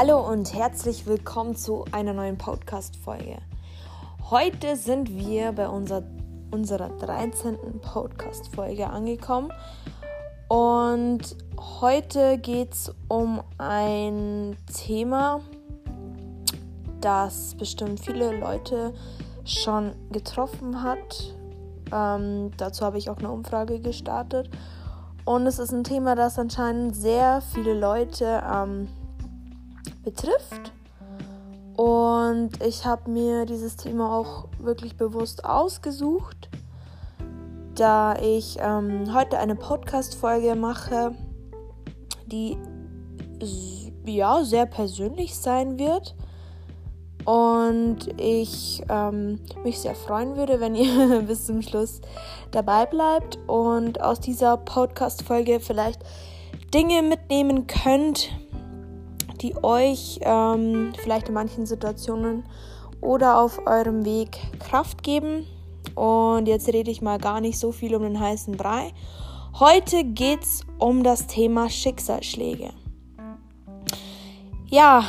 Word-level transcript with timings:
Hallo 0.00 0.20
und 0.20 0.54
herzlich 0.54 1.06
willkommen 1.06 1.56
zu 1.56 1.84
einer 1.90 2.12
neuen 2.12 2.38
Podcast-Folge. 2.38 3.38
Heute 4.30 4.76
sind 4.76 5.10
wir 5.18 5.50
bei 5.50 5.68
unserer, 5.68 6.04
unserer 6.52 6.90
13. 6.90 7.80
Podcast-Folge 7.82 8.88
angekommen 8.88 9.52
und 10.46 11.36
heute 11.80 12.38
geht 12.38 12.74
es 12.74 12.94
um 13.08 13.42
ein 13.58 14.56
Thema, 14.72 15.40
das 17.00 17.56
bestimmt 17.56 17.98
viele 17.98 18.38
Leute 18.38 18.94
schon 19.44 19.96
getroffen 20.12 20.80
hat. 20.80 21.34
Ähm, 21.92 22.52
dazu 22.56 22.84
habe 22.84 22.98
ich 22.98 23.10
auch 23.10 23.18
eine 23.18 23.32
Umfrage 23.32 23.80
gestartet. 23.80 24.48
Und 25.24 25.48
es 25.48 25.58
ist 25.58 25.72
ein 25.72 25.82
Thema, 25.82 26.14
das 26.14 26.38
anscheinend 26.38 26.94
sehr 26.94 27.40
viele 27.52 27.74
Leute 27.74 28.44
ähm, 28.48 28.86
betrifft. 30.08 30.72
Und 31.76 32.62
ich 32.64 32.86
habe 32.86 33.10
mir 33.10 33.44
dieses 33.44 33.76
Thema 33.76 34.16
auch 34.16 34.48
wirklich 34.58 34.96
bewusst 34.96 35.44
ausgesucht, 35.44 36.48
da 37.74 38.16
ich 38.16 38.56
ähm, 38.60 39.14
heute 39.14 39.38
eine 39.38 39.54
Podcast-Folge 39.54 40.56
mache, 40.56 41.14
die 42.26 42.56
ja 44.06 44.42
sehr 44.44 44.66
persönlich 44.66 45.36
sein 45.36 45.78
wird. 45.78 46.14
Und 47.24 48.08
ich 48.16 48.82
ähm, 48.88 49.38
mich 49.62 49.78
sehr 49.80 49.94
freuen 49.94 50.36
würde, 50.36 50.60
wenn 50.60 50.74
ihr 50.74 51.20
bis 51.26 51.44
zum 51.44 51.60
Schluss 51.60 52.00
dabei 52.50 52.86
bleibt 52.86 53.38
und 53.46 54.00
aus 54.00 54.20
dieser 54.20 54.56
Podcast-Folge 54.56 55.60
vielleicht 55.60 56.00
Dinge 56.72 57.02
mitnehmen 57.02 57.66
könnt, 57.66 58.30
die 59.40 59.54
euch 59.62 60.20
ähm, 60.22 60.92
vielleicht 61.02 61.28
in 61.28 61.34
manchen 61.34 61.66
Situationen 61.66 62.44
oder 63.00 63.38
auf 63.38 63.66
eurem 63.66 64.04
Weg 64.04 64.38
Kraft 64.58 65.02
geben. 65.02 65.46
Und 65.94 66.46
jetzt 66.46 66.68
rede 66.68 66.90
ich 66.90 67.02
mal 67.02 67.18
gar 67.18 67.40
nicht 67.40 67.58
so 67.58 67.72
viel 67.72 67.94
um 67.94 68.02
den 68.02 68.20
heißen 68.20 68.56
Brei. 68.56 68.92
Heute 69.58 70.04
geht 70.04 70.42
es 70.42 70.62
um 70.78 71.02
das 71.02 71.26
Thema 71.26 71.68
Schicksalsschläge. 71.70 72.70
Ja, 74.66 75.04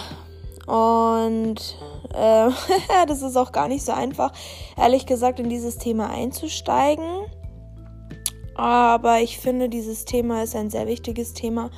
und 0.65 1.77
äh, 2.13 2.49
das 3.07 3.21
ist 3.21 3.35
auch 3.35 3.51
gar 3.51 3.67
nicht 3.67 3.83
so 3.83 3.91
einfach, 3.91 4.31
ehrlich 4.77 5.05
gesagt, 5.05 5.39
in 5.39 5.49
dieses 5.49 5.77
Thema 5.77 6.09
einzusteigen. 6.09 7.25
Aber 8.55 9.19
ich 9.19 9.39
finde, 9.39 9.69
dieses 9.69 10.05
Thema 10.05 10.43
ist 10.43 10.55
ein 10.55 10.69
sehr 10.69 10.87
wichtiges 10.87 11.33
Thema. 11.33 11.69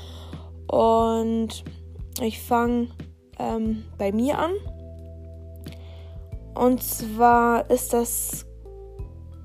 Und 0.68 1.64
ich 2.20 2.42
fange 2.42 2.90
ähm, 3.40 3.84
bei 3.98 4.12
mir 4.12 4.40
an. 4.40 4.52
Und 6.54 6.84
zwar 6.84 7.70
ist 7.70 7.94
das 7.94 8.45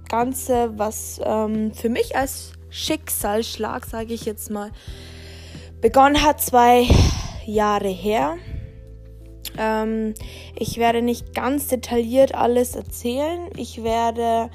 Ganze, 0.08 0.78
was 0.78 1.20
ähm, 1.24 1.72
für 1.72 1.88
mich 1.88 2.16
als 2.16 2.52
Schicksalsschlag, 2.70 3.86
sage 3.86 4.12
ich 4.14 4.24
jetzt 4.24 4.50
mal, 4.50 4.70
begonnen 5.80 6.22
hat, 6.22 6.40
zwei 6.40 6.86
Jahre 7.46 7.88
her. 7.88 8.36
Ähm, 9.58 10.14
ich 10.54 10.78
werde 10.78 11.02
nicht 11.02 11.34
ganz 11.34 11.68
detailliert 11.68 12.34
alles 12.34 12.74
erzählen. 12.76 13.48
Ich 13.56 13.82
werde 13.82 14.50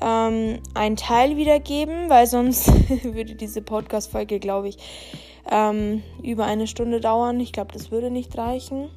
ähm, 0.00 0.60
einen 0.74 0.96
Teil 0.96 1.36
wiedergeben, 1.36 2.08
weil 2.08 2.26
sonst 2.26 2.68
würde 3.04 3.34
diese 3.34 3.62
Podcast-Folge, 3.62 4.38
glaube 4.38 4.68
ich, 4.68 4.78
ähm, 5.50 6.02
über 6.22 6.44
eine 6.44 6.66
Stunde 6.66 7.00
dauern. 7.00 7.40
Ich 7.40 7.52
glaube, 7.52 7.72
das 7.72 7.90
würde 7.90 8.10
nicht 8.10 8.36
reichen. 8.36 8.90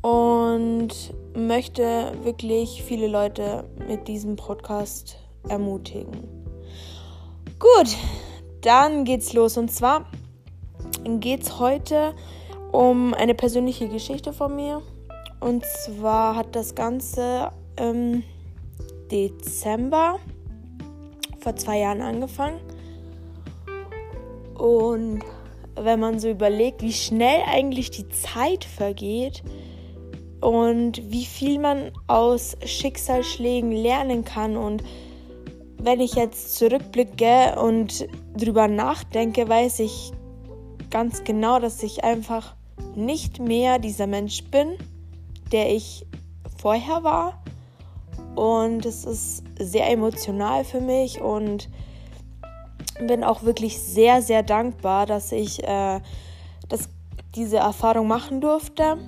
Und 0.00 0.88
möchte 1.34 2.12
wirklich 2.22 2.82
viele 2.82 3.08
Leute 3.08 3.64
mit 3.88 4.08
diesem 4.08 4.36
Podcast 4.36 5.18
ermutigen. 5.48 6.28
Gut, 7.58 7.96
dann 8.60 9.04
geht's 9.04 9.32
los. 9.32 9.56
Und 9.56 9.70
zwar 9.70 10.06
geht's 11.04 11.58
heute 11.58 12.14
um 12.72 13.14
eine 13.14 13.34
persönliche 13.34 13.88
Geschichte 13.88 14.32
von 14.32 14.54
mir. 14.54 14.82
Und 15.40 15.64
zwar 15.64 16.36
hat 16.36 16.54
das 16.54 16.74
Ganze 16.74 17.50
im 17.76 18.22
Dezember 19.10 20.18
vor 21.38 21.56
zwei 21.56 21.78
Jahren 21.78 22.02
angefangen. 22.02 22.60
Und 24.58 25.20
wenn 25.76 26.00
man 26.00 26.18
so 26.18 26.28
überlegt, 26.28 26.82
wie 26.82 26.92
schnell 26.92 27.40
eigentlich 27.46 27.90
die 27.90 28.08
Zeit 28.08 28.64
vergeht 28.64 29.42
und 30.40 31.00
wie 31.10 31.24
viel 31.24 31.58
man 31.58 31.92
aus 32.06 32.56
Schicksalsschlägen 32.64 33.72
lernen 33.72 34.24
kann 34.24 34.56
und 34.56 34.82
wenn 35.80 36.00
ich 36.00 36.14
jetzt 36.14 36.56
zurückblicke 36.56 37.60
und 37.60 38.08
drüber 38.36 38.66
nachdenke, 38.66 39.48
weiß 39.48 39.78
ich 39.80 40.12
ganz 40.90 41.22
genau, 41.22 41.60
dass 41.60 41.82
ich 41.82 42.02
einfach 42.02 42.56
nicht 42.96 43.38
mehr 43.38 43.78
dieser 43.78 44.08
Mensch 44.08 44.42
bin, 44.44 44.76
der 45.52 45.72
ich 45.72 46.04
vorher 46.60 47.04
war. 47.04 47.42
Und 48.34 48.86
es 48.86 49.04
ist 49.04 49.44
sehr 49.58 49.90
emotional 49.90 50.64
für 50.64 50.80
mich 50.80 51.20
und 51.20 51.68
bin 53.06 53.24
auch 53.24 53.42
wirklich 53.42 53.78
sehr, 53.78 54.22
sehr 54.22 54.42
dankbar, 54.42 55.06
dass 55.06 55.32
ich 55.32 55.62
äh, 55.64 56.00
das, 56.68 56.88
diese 57.34 57.58
Erfahrung 57.58 58.06
machen 58.06 58.40
durfte. 58.40 58.98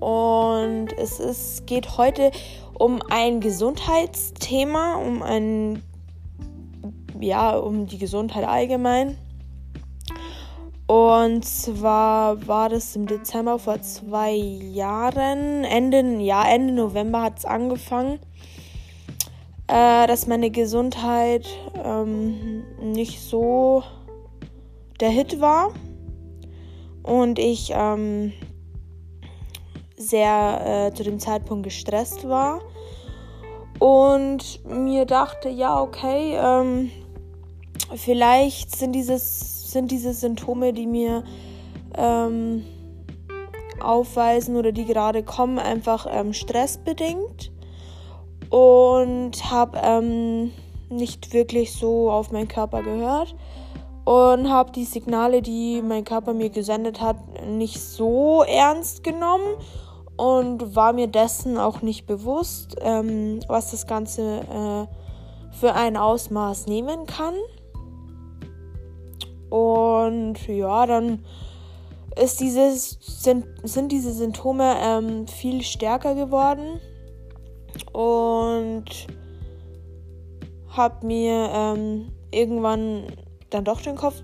Und 0.00 0.88
es 0.96 1.20
ist, 1.20 1.66
geht 1.66 1.98
heute 1.98 2.30
um 2.78 3.00
ein 3.10 3.40
Gesundheitsthema, 3.40 4.96
um 4.96 5.22
ein, 5.22 5.82
ja, 7.20 7.56
um 7.56 7.86
die 7.86 7.98
Gesundheit 7.98 8.46
allgemein. 8.46 9.18
Und 10.86 11.44
zwar 11.44 12.46
war 12.48 12.68
das 12.68 12.96
im 12.96 13.06
Dezember 13.06 13.58
vor 13.58 13.80
zwei 13.82 14.32
Jahren, 14.32 15.64
Ende, 15.64 16.00
ja, 16.20 16.42
Ende 16.48 16.72
November 16.72 17.22
hat 17.22 17.38
es 17.38 17.44
angefangen 17.44 18.18
äh, 19.70 20.08
dass 20.08 20.26
meine 20.26 20.50
Gesundheit 20.50 21.46
ähm, 21.84 22.64
nicht 22.82 23.20
so 23.20 23.84
der 24.98 25.10
Hit 25.10 25.40
war. 25.40 25.70
Und 27.04 27.38
ich 27.38 27.72
ähm, 27.74 28.32
sehr 29.96 30.88
äh, 30.90 30.94
zu 30.94 31.04
dem 31.04 31.20
Zeitpunkt 31.20 31.62
gestresst 31.62 32.28
war. 32.28 32.60
Und 33.78 34.60
mir 34.66 35.06
dachte, 35.06 35.48
ja, 35.48 35.80
okay, 35.80 36.36
ähm, 36.36 36.90
vielleicht 37.94 38.76
sind, 38.76 38.92
dieses, 38.92 39.70
sind 39.70 39.90
diese 39.90 40.12
Symptome, 40.12 40.72
die 40.72 40.86
mir 40.86 41.22
ähm, 41.96 42.64
aufweisen 43.80 44.56
oder 44.56 44.72
die 44.72 44.84
gerade 44.84 45.22
kommen, 45.22 45.58
einfach 45.58 46.06
ähm, 46.10 46.34
stressbedingt 46.34 47.52
und 48.50 49.50
habe 49.50 49.78
ähm, 49.82 50.50
nicht 50.90 51.32
wirklich 51.32 51.72
so 51.72 52.10
auf 52.10 52.32
meinen 52.32 52.48
Körper 52.48 52.82
gehört. 52.82 53.34
Und 54.04 54.50
habe 54.50 54.72
die 54.72 54.84
Signale, 54.84 55.40
die 55.40 55.82
mein 55.82 56.04
Körper 56.04 56.34
mir 56.34 56.50
gesendet 56.50 57.00
hat, 57.00 57.16
nicht 57.46 57.80
so 57.80 58.42
ernst 58.42 59.04
genommen. 59.04 59.54
Und 60.16 60.74
war 60.74 60.92
mir 60.92 61.06
dessen 61.06 61.56
auch 61.56 61.80
nicht 61.80 62.06
bewusst, 62.06 62.76
ähm, 62.82 63.40
was 63.46 63.70
das 63.70 63.86
Ganze 63.86 64.40
äh, 64.40 65.54
für 65.56 65.74
ein 65.74 65.96
Ausmaß 65.96 66.66
nehmen 66.66 67.06
kann. 67.06 67.34
Und 69.48 70.46
ja, 70.46 70.86
dann 70.86 71.24
ist 72.20 72.40
dieses, 72.40 72.98
sind, 73.00 73.46
sind 73.62 73.92
diese 73.92 74.12
Symptome 74.12 74.74
ähm, 74.82 75.26
viel 75.26 75.62
stärker 75.62 76.14
geworden 76.14 76.80
und 77.92 78.84
habe 80.68 81.06
mir 81.06 81.50
ähm, 81.52 82.12
irgendwann 82.30 83.06
dann 83.50 83.64
doch 83.64 83.80
den 83.80 83.96
Kopf, 83.96 84.22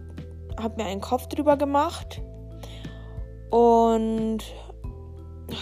habe 0.61 0.77
mir 0.77 0.89
einen 0.89 1.01
Kopf 1.01 1.27
drüber 1.27 1.57
gemacht 1.57 2.23
und 3.51 4.39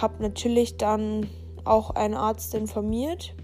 habe 0.00 0.22
natürlich 0.22 0.76
dann 0.76 1.28
auch 1.64 1.90
einen 1.90 2.14
Arzt 2.14 2.54
informiert. 2.54 3.34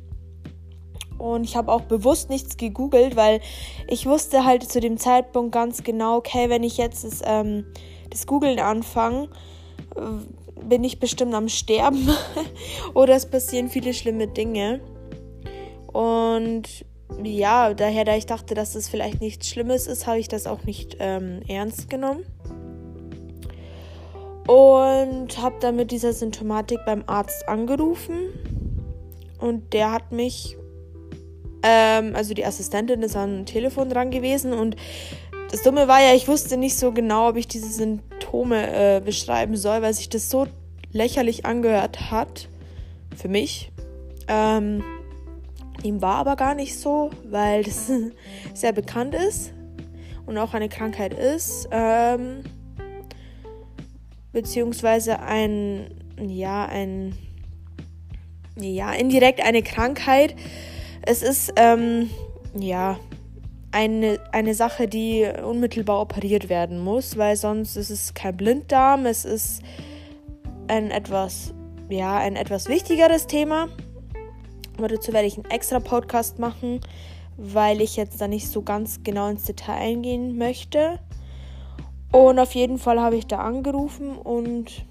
Und 1.18 1.44
ich 1.44 1.54
habe 1.54 1.70
auch 1.70 1.82
bewusst 1.82 2.30
nichts 2.30 2.56
gegoogelt, 2.56 3.14
weil 3.14 3.40
ich 3.88 4.06
wusste 4.06 4.44
halt 4.46 4.70
zu 4.70 4.80
dem 4.80 4.96
Zeitpunkt 4.96 5.52
ganz 5.52 5.82
genau, 5.82 6.16
okay, 6.16 6.48
wenn 6.48 6.62
ich 6.62 6.78
jetzt 6.78 7.04
das, 7.04 7.20
ähm, 7.24 7.66
das 8.08 8.26
Googlen 8.26 8.58
anfange, 8.58 9.28
bin 10.68 10.84
ich 10.84 11.00
bestimmt 11.00 11.34
am 11.34 11.48
Sterben 11.48 12.08
oder 12.94 13.14
es 13.14 13.26
passieren 13.26 13.68
viele 13.68 13.94
schlimme 13.94 14.28
Dinge. 14.28 14.80
Und 15.92 16.84
ja, 17.22 17.74
daher, 17.74 18.04
da 18.04 18.16
ich 18.16 18.26
dachte, 18.26 18.54
dass 18.54 18.72
das 18.72 18.88
vielleicht 18.88 19.20
nichts 19.20 19.48
Schlimmes 19.48 19.86
ist, 19.86 20.06
habe 20.06 20.18
ich 20.18 20.28
das 20.28 20.46
auch 20.46 20.64
nicht 20.64 20.96
ähm, 21.00 21.42
ernst 21.48 21.90
genommen. 21.90 22.24
Und 24.46 25.40
habe 25.40 25.56
dann 25.60 25.76
mit 25.76 25.90
dieser 25.90 26.12
Symptomatik 26.12 26.80
beim 26.86 27.04
Arzt 27.06 27.48
angerufen. 27.48 28.30
Und 29.38 29.72
der 29.72 29.92
hat 29.92 30.12
mich, 30.12 30.56
ähm, 31.62 32.14
also 32.14 32.34
die 32.34 32.44
Assistentin 32.44 33.02
ist 33.02 33.16
am 33.16 33.46
Telefon 33.46 33.90
dran 33.90 34.10
gewesen. 34.10 34.52
Und 34.52 34.76
das 35.50 35.62
Dumme 35.62 35.88
war 35.88 36.00
ja, 36.02 36.14
ich 36.14 36.28
wusste 36.28 36.56
nicht 36.56 36.76
so 36.76 36.92
genau, 36.92 37.28
ob 37.28 37.36
ich 37.36 37.48
diese 37.48 37.68
Symptome 38.30 38.96
äh, 38.96 39.00
beschreiben 39.00 39.56
soll, 39.56 39.82
weil 39.82 39.92
sich 39.92 40.08
das 40.08 40.30
so 40.30 40.46
lächerlich 40.92 41.46
angehört 41.46 42.10
hat. 42.10 42.48
Für 43.16 43.28
mich. 43.28 43.72
Ähm, 44.28 44.84
ihm 45.82 46.00
war 46.00 46.16
aber 46.16 46.36
gar 46.36 46.54
nicht 46.54 46.78
so, 46.78 47.10
weil 47.24 47.64
das 47.64 47.90
sehr 48.54 48.72
bekannt 48.72 49.14
ist 49.14 49.52
und 50.26 50.38
auch 50.38 50.54
eine 50.54 50.68
Krankheit 50.68 51.12
ist. 51.12 51.68
Ähm, 51.72 52.44
beziehungsweise 54.32 55.20
ein, 55.20 55.90
ja, 56.20 56.66
ein, 56.66 57.16
ja, 58.56 58.92
indirekt 58.92 59.44
eine 59.44 59.62
Krankheit. 59.62 60.36
Es 61.02 61.22
ist, 61.22 61.52
ähm, 61.56 62.10
ja, 62.54 63.00
eine, 63.72 64.18
eine 64.32 64.54
Sache, 64.54 64.88
die 64.88 65.26
unmittelbar 65.42 66.00
operiert 66.00 66.48
werden 66.48 66.80
muss, 66.80 67.16
weil 67.16 67.36
sonst 67.36 67.76
ist 67.76 67.90
es 67.90 68.14
kein 68.14 68.36
Blinddarm, 68.36 69.06
es 69.06 69.24
ist 69.24 69.62
ein 70.68 70.90
etwas, 70.90 71.54
ja, 71.88 72.18
ein 72.18 72.36
etwas 72.36 72.68
wichtigeres 72.68 73.26
Thema. 73.26 73.68
Aber 74.78 74.88
dazu 74.88 75.12
werde 75.12 75.28
ich 75.28 75.36
einen 75.36 75.50
extra 75.50 75.78
Podcast 75.78 76.38
machen, 76.38 76.80
weil 77.36 77.80
ich 77.80 77.96
jetzt 77.96 78.20
da 78.20 78.28
nicht 78.28 78.48
so 78.48 78.62
ganz 78.62 79.02
genau 79.02 79.28
ins 79.28 79.44
Detail 79.44 79.74
eingehen 79.74 80.38
möchte. 80.38 80.98
Und 82.12 82.38
auf 82.38 82.54
jeden 82.54 82.78
Fall 82.78 83.00
habe 83.00 83.16
ich 83.16 83.26
da 83.26 83.38
angerufen 83.38 84.16
und 84.16 84.84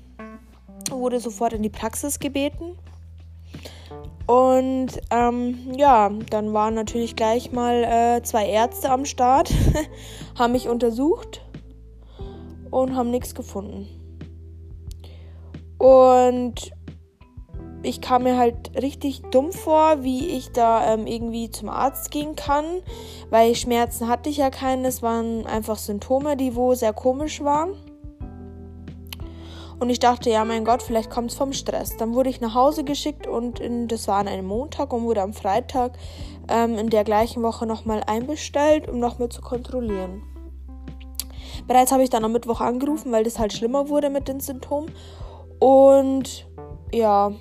wurde 0.89 1.19
sofort 1.19 1.53
in 1.53 1.63
die 1.63 1.69
Praxis 1.69 2.19
gebeten. 2.19 2.77
Und 4.29 4.89
ähm, 5.09 5.73
ja, 5.75 6.11
dann 6.29 6.53
waren 6.53 6.75
natürlich 6.75 7.15
gleich 7.15 7.51
mal 7.51 7.83
äh, 7.83 8.21
zwei 8.21 8.47
Ärzte 8.47 8.91
am 8.91 9.05
Start, 9.05 9.51
haben 10.37 10.51
mich 10.51 10.69
untersucht 10.69 11.41
und 12.69 12.95
haben 12.95 13.09
nichts 13.09 13.33
gefunden. 13.33 13.87
Und 15.79 16.71
ich 17.81 18.01
kam 18.01 18.21
mir 18.21 18.37
halt 18.37 18.79
richtig 18.79 19.23
dumm 19.31 19.51
vor, 19.51 20.03
wie 20.03 20.27
ich 20.27 20.51
da 20.51 20.93
ähm, 20.93 21.07
irgendwie 21.07 21.49
zum 21.49 21.69
Arzt 21.69 22.11
gehen 22.11 22.35
kann, 22.35 22.65
weil 23.31 23.55
Schmerzen 23.55 24.07
hatte 24.09 24.29
ich 24.29 24.37
ja 24.37 24.51
keine, 24.51 24.89
es 24.89 25.01
waren 25.01 25.47
einfach 25.47 25.79
Symptome, 25.79 26.37
die 26.37 26.55
wo 26.55 26.75
sehr 26.75 26.93
komisch 26.93 27.43
waren. 27.43 27.71
Und 29.79 29.89
ich 29.89 29.99
dachte, 29.99 30.29
ja, 30.29 30.43
mein 30.43 30.65
Gott, 30.65 30.83
vielleicht 30.83 31.09
kommt 31.09 31.31
es 31.31 31.37
vom 31.37 31.53
Stress. 31.53 31.95
Dann 31.95 32.13
wurde 32.13 32.29
ich 32.29 32.41
nach 32.41 32.53
Hause 32.53 32.83
geschickt 32.83 33.27
und 33.27 33.59
in, 33.59 33.87
das 33.87 34.07
war 34.07 34.17
an 34.17 34.27
einem 34.27 34.45
Montag 34.45 34.91
und 34.91 35.03
wurde 35.03 35.21
am 35.21 35.33
Freitag 35.33 35.97
ähm, 36.49 36.77
in 36.77 36.89
der 36.89 37.05
gleichen 37.05 37.41
Woche 37.43 37.65
nochmal 37.65 38.03
einbestellt, 38.05 38.89
um 38.89 38.99
nochmal 38.99 39.29
zu 39.29 39.41
kontrollieren. 39.41 40.21
Bereits 41.67 41.91
habe 41.91 42.03
ich 42.03 42.09
dann 42.09 42.25
am 42.25 42.33
Mittwoch 42.33 42.61
angerufen, 42.61 43.11
weil 43.11 43.23
das 43.23 43.39
halt 43.39 43.53
schlimmer 43.53 43.89
wurde 43.89 44.09
mit 44.09 44.27
den 44.27 44.39
Symptomen. 44.41 44.91
Und 45.59 46.47
ja, 46.91 47.31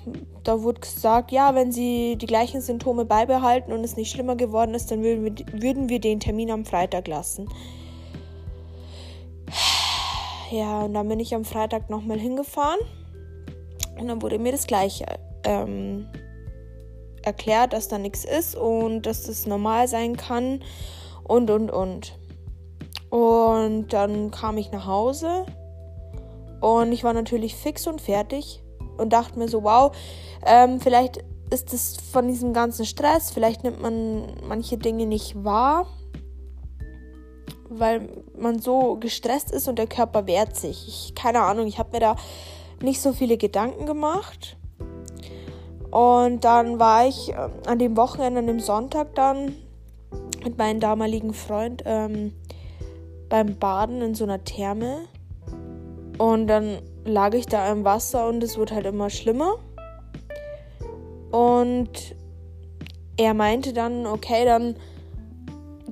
da 0.43 0.61
wurde 0.61 0.81
gesagt, 0.81 1.31
ja, 1.31 1.55
wenn 1.55 1.71
sie 1.71 2.15
die 2.15 2.25
gleichen 2.25 2.61
Symptome 2.61 3.05
beibehalten 3.05 3.73
und 3.73 3.83
es 3.83 3.97
nicht 3.97 4.11
schlimmer 4.11 4.35
geworden 4.35 4.75
ist, 4.75 4.91
dann 4.91 5.03
würden 5.03 5.23
wir, 5.25 5.61
würden 5.61 5.89
wir 5.89 5.99
den 5.99 6.19
Termin 6.19 6.51
am 6.51 6.65
Freitag 6.65 7.07
lassen. 7.07 7.49
Ja, 10.51 10.81
und 10.81 10.95
dann 10.95 11.07
bin 11.07 11.19
ich 11.19 11.35
am 11.35 11.45
Freitag 11.45 11.89
nochmal 11.89 12.19
hingefahren 12.19 12.79
und 13.99 14.07
dann 14.07 14.21
wurde 14.21 14.39
mir 14.39 14.51
das 14.51 14.65
gleiche 14.65 15.05
ähm, 15.43 16.07
erklärt, 17.21 17.73
dass 17.73 17.87
da 17.87 17.99
nichts 17.99 18.25
ist 18.25 18.55
und 18.55 19.03
dass 19.03 19.23
das 19.23 19.45
normal 19.45 19.87
sein 19.87 20.17
kann 20.17 20.63
und 21.23 21.51
und 21.51 21.69
und. 21.69 22.17
Und 23.09 23.93
dann 23.93 24.31
kam 24.31 24.57
ich 24.57 24.71
nach 24.71 24.87
Hause 24.87 25.45
und 26.61 26.91
ich 26.91 27.03
war 27.03 27.13
natürlich 27.13 27.55
fix 27.55 27.85
und 27.85 28.01
fertig 28.01 28.63
und 28.97 29.13
dachte 29.13 29.37
mir 29.37 29.47
so, 29.47 29.63
wow, 29.63 29.95
ähm, 30.45 30.79
vielleicht 30.79 31.23
ist 31.51 31.73
es 31.73 31.97
von 31.97 32.27
diesem 32.27 32.53
ganzen 32.53 32.85
Stress, 32.85 33.31
vielleicht 33.31 33.63
nimmt 33.63 33.81
man 33.81 34.33
manche 34.47 34.77
Dinge 34.77 35.05
nicht 35.05 35.43
wahr, 35.43 35.87
weil 37.69 38.09
man 38.37 38.59
so 38.59 38.97
gestresst 38.99 39.51
ist 39.51 39.67
und 39.67 39.77
der 39.77 39.87
Körper 39.87 40.27
wehrt 40.27 40.55
sich. 40.55 40.87
Ich, 40.87 41.15
keine 41.15 41.41
Ahnung, 41.41 41.67
ich 41.67 41.79
habe 41.79 41.91
mir 41.91 41.99
da 41.99 42.15
nicht 42.81 43.01
so 43.01 43.13
viele 43.13 43.37
Gedanken 43.37 43.85
gemacht. 43.85 44.57
Und 45.91 46.43
dann 46.43 46.79
war 46.79 47.07
ich 47.07 47.29
äh, 47.29 47.49
an 47.65 47.79
dem 47.79 47.97
Wochenende, 47.97 48.39
an 48.39 48.47
dem 48.47 48.59
Sonntag 48.59 49.15
dann 49.15 49.55
mit 50.43 50.57
meinem 50.57 50.79
damaligen 50.79 51.33
Freund 51.33 51.83
ähm, 51.85 52.33
beim 53.27 53.57
Baden 53.57 54.01
in 54.01 54.15
so 54.15 54.23
einer 54.23 54.43
Therme. 54.43 55.05
Und 56.17 56.47
dann 56.47 56.79
lag 57.05 57.33
ich 57.33 57.45
da 57.45 57.71
im 57.71 57.85
Wasser 57.85 58.27
und 58.27 58.43
es 58.43 58.57
wurde 58.57 58.75
halt 58.75 58.85
immer 58.85 59.09
schlimmer. 59.09 59.55
Und 61.31 62.15
er 63.17 63.33
meinte 63.33 63.73
dann, 63.73 64.05
okay, 64.05 64.45
dann 64.45 64.75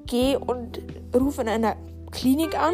geh 0.06 0.36
und 0.36 0.82
ruf 1.18 1.40
in 1.40 1.48
einer 1.50 1.76
Klinik 2.12 2.58
an 2.60 2.74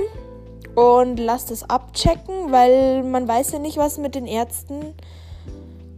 und 0.76 1.18
lass 1.18 1.46
das 1.46 1.70
abchecken, 1.70 2.52
weil 2.52 3.04
man 3.04 3.28
weiß 3.28 3.52
ja 3.52 3.60
nicht, 3.60 3.78
was 3.78 3.98
mit 3.98 4.16
den 4.16 4.28
Ärzten 4.28 4.94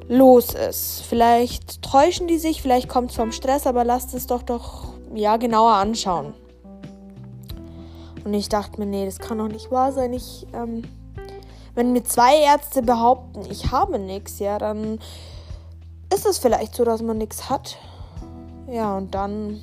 los 0.08 0.54
ist. 0.54 1.04
Vielleicht 1.08 1.82
täuschen 1.82 2.28
die 2.28 2.38
sich, 2.38 2.62
vielleicht 2.62 2.90
kommt 2.90 3.12
es 3.12 3.16
vom 3.16 3.32
Stress, 3.32 3.68
aber 3.68 3.84
lasst 3.84 4.14
es 4.14 4.28
doch 4.28 4.44
doch 4.44 4.94
ja 5.14 5.38
genauer 5.38 5.74
anschauen. 5.74 6.34
Und 8.24 8.34
ich 8.34 8.50
dachte 8.50 8.80
mir, 8.80 8.88
nee, 8.88 9.06
das 9.06 9.20
kann 9.20 9.38
doch 9.38 9.48
nicht 9.48 9.72
wahr 9.72 9.92
sein. 9.92 10.14
Ich 10.14 10.48
ähm, 10.54 10.84
wenn 11.76 11.92
mir 11.92 12.04
zwei 12.04 12.40
Ärzte 12.40 12.82
behaupten, 12.82 13.42
ich 13.52 13.72
habe 13.72 14.00
nichts, 14.00 14.40
ja, 14.40 14.58
dann 14.58 15.00
ist 16.14 16.26
es 16.26 16.38
vielleicht 16.38 16.74
so, 16.74 16.86
dass 16.86 17.02
man 17.02 17.18
nichts 17.18 17.50
hat. 17.50 17.78
Ja, 18.68 18.98
und 18.98 19.14
dann 19.14 19.60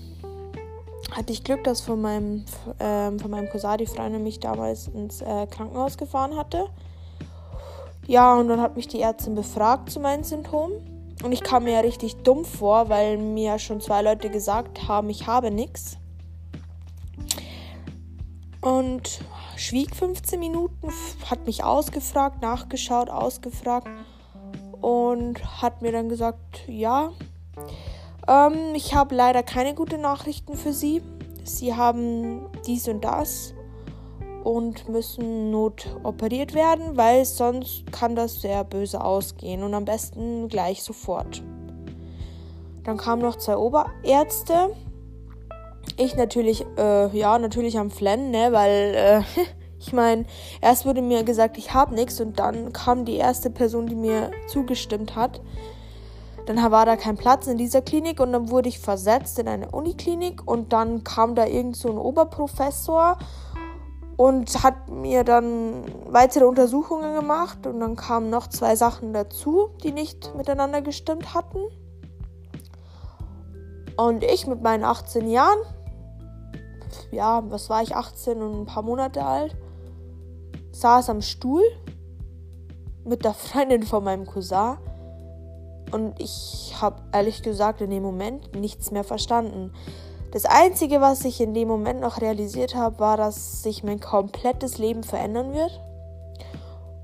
hatte 1.13 1.33
ich 1.33 1.45
Glück, 1.45 1.65
dass 1.65 1.81
von 1.81 2.01
meinem, 2.01 2.45
äh, 2.79 3.11
von 3.19 3.31
meinem 3.31 3.49
Cousin 3.51 3.79
die 3.79 3.87
Freundin 3.87 4.23
mich 4.23 4.41
damals 4.41 4.89
ins 4.89 5.21
äh, 5.21 5.47
Krankenhaus 5.47 5.97
gefahren 5.97 6.37
hatte. 6.37 6.67
Ja, 8.07 8.35
und 8.35 8.49
dann 8.49 8.61
hat 8.61 8.77
mich 8.77 8.89
die 8.89 9.01
Ärztin 9.01 9.35
befragt 9.35 9.91
zu 9.91 10.01
meinen 10.01 10.25
Symptomen. 10.25 10.73
Und 11.23 11.33
ich 11.33 11.43
kam 11.43 11.65
mir 11.65 11.75
ja 11.75 11.81
richtig 11.81 12.17
dumm 12.23 12.45
vor, 12.45 12.89
weil 12.89 13.17
mir 13.17 13.59
schon 13.59 13.81
zwei 13.81 14.03
Leute 14.03 14.29
gesagt 14.29 14.89
haben, 14.89 15.09
ich 15.09 15.27
habe 15.27 15.51
nichts. 15.51 15.99
Und 18.61 19.21
schwieg 19.57 19.95
15 19.95 20.39
Minuten, 20.41 20.89
hat 21.31 21.47
mich 21.47 21.63
ausgefragt, 21.63 22.43
nachgeschaut, 22.43 23.11
ausgefragt 23.11 23.89
und 24.81 25.63
hat 25.63 25.83
mir 25.83 25.93
dann 25.93 26.09
gesagt, 26.09 26.63
ja, 26.67 27.11
ähm, 28.29 28.75
ich 28.75 28.95
habe 28.95 29.15
leider 29.15 29.43
keine 29.43 29.75
guten 29.75 30.01
Nachrichten 30.01 30.57
für 30.57 30.73
Sie. 30.73 31.03
Sie 31.45 31.75
haben 31.75 32.47
dies 32.67 32.89
und 32.89 33.03
das 33.05 33.55
und 34.45 34.89
müssen 34.89 35.51
notoperiert 35.51 36.55
werden, 36.55 36.97
weil 36.97 37.25
sonst 37.25 37.91
kann 37.93 38.17
das 38.17 38.41
sehr 38.41 38.65
böse 38.65 39.03
ausgehen 39.03 39.63
und 39.63 39.75
am 39.75 39.85
besten 39.85 40.49
gleich 40.49 40.83
sofort. 40.83 41.43
Dann 42.85 42.97
kamen 42.97 43.23
noch 43.23 43.37
zwei 43.37 43.57
Oberärzte 43.57 44.71
ich 45.97 46.17
natürlich, 46.17 46.65
äh, 46.79 47.17
ja, 47.17 47.39
natürlich 47.39 47.79
am 47.79 47.91
Flennen, 47.91 48.31
ne, 48.31 48.53
weil, 48.53 48.95
äh, 48.95 49.23
ich 49.79 49.93
meine, 49.93 50.25
erst 50.61 50.87
wurde 50.87 51.03
mir 51.03 51.23
gesagt, 51.23 51.59
ich 51.59 51.75
habe 51.75 51.95
nichts 51.95 52.21
und 52.21 52.39
dann 52.39 52.73
kam 52.73 53.05
die 53.05 53.17
erste 53.17 53.51
Person, 53.51 53.87
die 53.87 53.95
mir 53.95 54.31
zugestimmt 54.49 55.17
hat. 55.17 55.41
Dann 56.47 56.71
war 56.71 56.87
da 56.87 56.97
kein 56.97 57.17
Platz 57.17 57.47
in 57.47 57.57
dieser 57.57 57.83
Klinik 57.83 58.21
und 58.21 58.33
dann 58.33 58.51
wurde 58.51 58.69
ich 58.69 58.79
versetzt 58.81 59.39
in 59.39 59.49
eine 59.49 59.71
Uniklinik 59.71 60.47
und 60.47 60.73
dann 60.73 61.05
kam 61.05 61.35
da 61.35 61.47
irgend 61.47 61.77
so 61.77 61.89
ein 61.89 61.99
Oberprofessor 61.99 63.19
und 64.17 64.63
hat 64.63 64.91
mir 64.91 65.25
dann 65.25 65.85
weitere 66.07 66.45
Untersuchungen 66.45 67.15
gemacht 67.15 67.67
und 67.67 67.81
dann 67.81 67.97
kamen 67.97 68.31
noch 68.31 68.49
zwei 68.49 68.77
Sachen 68.77 69.13
dazu, 69.13 69.71
die 69.83 69.93
nicht 69.93 70.35
miteinander 70.37 70.83
gestimmt 70.83 71.35
hatten. 71.35 71.61
Und 73.97 74.25
ich 74.25 74.47
mit 74.47 74.63
meinen 74.63 74.85
18 74.85 75.29
Jahren 75.29 75.59
ja, 77.13 77.43
was 77.51 77.71
war 77.71 77.83
ich, 77.83 77.95
18 77.95 78.41
und 78.43 78.63
ein 78.63 78.67
paar 78.67 78.83
Monate 78.83 79.25
alt, 79.25 79.57
saß 80.73 81.11
am 81.11 81.23
Stuhl 81.23 81.63
mit 83.05 83.25
der 83.25 83.35
Freundin 83.35 83.83
von 83.83 84.05
meinem 84.05 84.27
Cousin 84.27 84.77
und 85.93 86.21
ich 86.21 86.75
habe 86.81 87.03
ehrlich 87.13 87.43
gesagt 87.43 87.81
in 87.81 87.91
dem 87.91 88.03
Moment 88.03 88.55
nichts 88.55 88.91
mehr 88.91 89.05
verstanden. 89.05 89.73
Das 90.33 90.47
Einzige, 90.47 91.01
was 91.01 91.25
ich 91.25 91.41
in 91.41 91.53
dem 91.53 91.69
Moment 91.69 92.01
noch 92.01 92.21
realisiert 92.21 92.75
habe, 92.75 92.99
war, 92.99 93.17
dass 93.17 93.63
sich 93.63 93.85
mein 93.85 94.01
komplettes 94.01 94.79
Leben 94.79 95.03
verändern 95.03 95.53
wird 95.53 95.81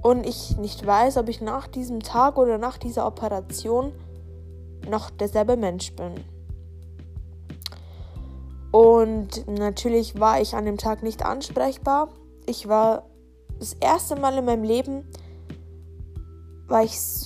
und 0.02 0.26
ich 0.26 0.56
nicht 0.56 0.86
weiß, 0.86 1.18
ob 1.18 1.28
ich 1.28 1.40
nach 1.40 1.66
diesem 1.66 2.00
Tag 2.00 2.38
oder 2.38 2.56
nach 2.56 2.78
dieser 2.78 3.06
Operation 3.06 3.92
noch 4.88 5.10
derselbe 5.10 5.56
Mensch 5.56 5.94
bin. 5.94 6.14
Und 8.70 9.46
natürlich 9.48 10.18
war 10.20 10.40
ich 10.40 10.54
an 10.54 10.64
dem 10.64 10.76
Tag 10.76 11.02
nicht 11.02 11.24
ansprechbar. 11.24 12.08
Ich 12.46 12.68
war 12.68 13.04
das 13.58 13.74
erste 13.74 14.16
Mal 14.16 14.38
in 14.38 14.44
meinem 14.44 14.62
Leben, 14.62 15.04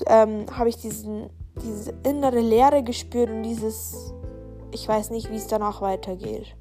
ähm, 0.06 0.46
habe 0.56 0.68
ich 0.68 0.76
diesen, 0.76 1.30
diese 1.60 1.92
innere 2.04 2.40
Leere 2.40 2.82
gespürt 2.82 3.30
und 3.30 3.42
dieses, 3.42 4.12
ich 4.70 4.86
weiß 4.86 5.10
nicht, 5.10 5.30
wie 5.30 5.36
es 5.36 5.46
danach 5.46 5.80
weitergeht. 5.80 6.54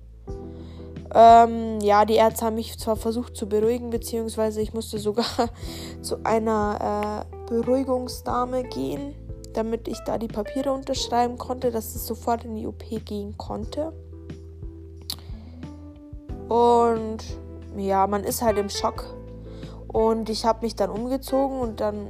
Ähm, 1.13 1.79
ja, 1.81 2.05
die 2.05 2.15
Ärzte 2.15 2.45
haben 2.45 2.55
mich 2.55 2.79
zwar 2.79 2.95
versucht 2.95 3.35
zu 3.35 3.47
beruhigen, 3.47 3.89
beziehungsweise 3.89 4.61
ich 4.61 4.73
musste 4.73 4.97
sogar 4.97 5.25
zu 6.01 6.23
einer 6.23 7.25
äh, 7.27 7.49
Beruhigungsdame 7.49 8.63
gehen, 8.63 9.13
damit 9.53 9.87
ich 9.89 9.99
da 10.05 10.17
die 10.17 10.29
Papiere 10.29 10.71
unterschreiben 10.71 11.37
konnte, 11.37 11.71
dass 11.71 11.95
es 11.95 12.07
sofort 12.07 12.45
in 12.45 12.55
die 12.55 12.65
OP 12.65 12.83
gehen 13.05 13.37
konnte. 13.37 13.91
Und 16.47 17.19
ja, 17.77 18.07
man 18.07 18.23
ist 18.23 18.41
halt 18.41 18.57
im 18.57 18.69
Schock. 18.69 19.05
Und 19.87 20.29
ich 20.29 20.45
habe 20.45 20.61
mich 20.61 20.75
dann 20.75 20.89
umgezogen 20.89 21.59
und 21.59 21.81
dann, 21.81 22.07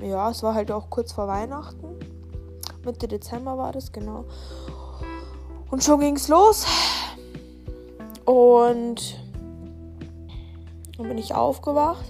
ja, 0.00 0.30
es 0.30 0.42
war 0.42 0.54
halt 0.54 0.70
auch 0.70 0.90
kurz 0.90 1.12
vor 1.12 1.28
Weihnachten. 1.28 1.86
Mitte 2.84 3.08
Dezember 3.08 3.58
war 3.58 3.72
das, 3.72 3.92
genau. 3.92 4.24
Und 5.70 5.82
schon 5.82 6.00
ging 6.00 6.16
es 6.16 6.28
los. 6.28 6.66
Und 8.24 9.20
dann 10.96 11.08
bin 11.08 11.18
ich 11.18 11.34
aufgewacht 11.34 12.04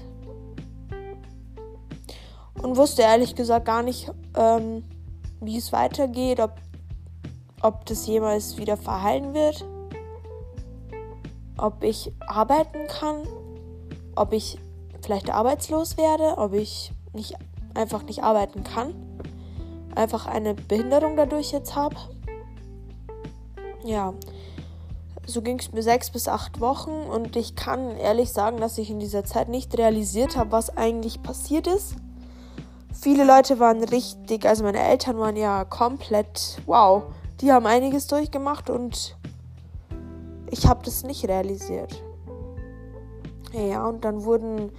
und 2.63 2.77
wusste 2.77 3.03
ehrlich 3.03 3.35
gesagt 3.35 3.67
gar 3.67 3.83
nicht, 3.83 4.11
ähm, 4.35 4.85
wie 5.41 5.57
es 5.57 5.73
weitergeht, 5.73 6.41
ob, 6.41 6.53
ob 7.63 7.85
das 7.87 8.07
jemals 8.07 8.57
wieder 8.57 8.77
verheilen 8.77 9.35
wird, 9.35 9.65
ob 11.59 11.83
ich 11.83 12.13
arbeiten 12.27 12.87
kann, 12.89 13.23
ob 14.15 14.33
ich 14.33 14.59
vielleicht 15.03 15.31
arbeitslos 15.31 15.97
werde, 15.97 16.39
ob 16.39 16.55
ich 16.55 16.93
nicht 17.13 17.35
einfach 17.77 18.03
nicht 18.03 18.23
arbeiten 18.23 18.65
kann, 18.65 18.95
einfach 19.95 20.27
eine 20.27 20.55
Behinderung 20.55 21.17
dadurch 21.17 21.53
jetzt 21.53 21.77
habe. 21.77 21.97
Ja, 23.85 24.15
so 25.27 25.43
ging 25.43 25.59
es 25.59 25.73
mir 25.73 25.83
sechs 25.83 26.11
bis 26.11 26.29
acht 26.29 26.61
Wochen 26.61 26.91
und 26.91 27.37
ich 27.37 27.57
kann 27.57 27.97
ehrlich 27.97 28.33
sagen, 28.33 28.59
dass 28.59 28.79
ich 28.79 28.91
in 28.91 29.01
dieser 29.01 29.25
Zeit 29.25 29.49
nicht 29.49 29.77
realisiert 29.77 30.37
habe, 30.37 30.53
was 30.53 30.77
eigentlich 30.77 31.23
passiert 31.23 31.67
ist. 31.67 31.97
Viele 32.93 33.25
Leute 33.25 33.59
waren 33.59 33.83
richtig, 33.85 34.47
also 34.47 34.65
meine 34.65 34.81
Eltern 34.81 35.19
waren 35.19 35.37
ja 35.37 35.65
komplett, 35.65 36.59
wow, 36.67 37.03
die 37.41 37.53
haben 37.53 37.67
einiges 37.67 38.07
durchgemacht 38.07 38.71
und 38.71 39.17
ich 40.51 40.67
habe 40.67 40.85
das 40.85 41.03
nicht 41.03 41.29
realisiert. 41.29 42.03
Ja, 43.53 43.87
und 43.87 44.05
dann 44.05 44.25
wurden 44.25 44.71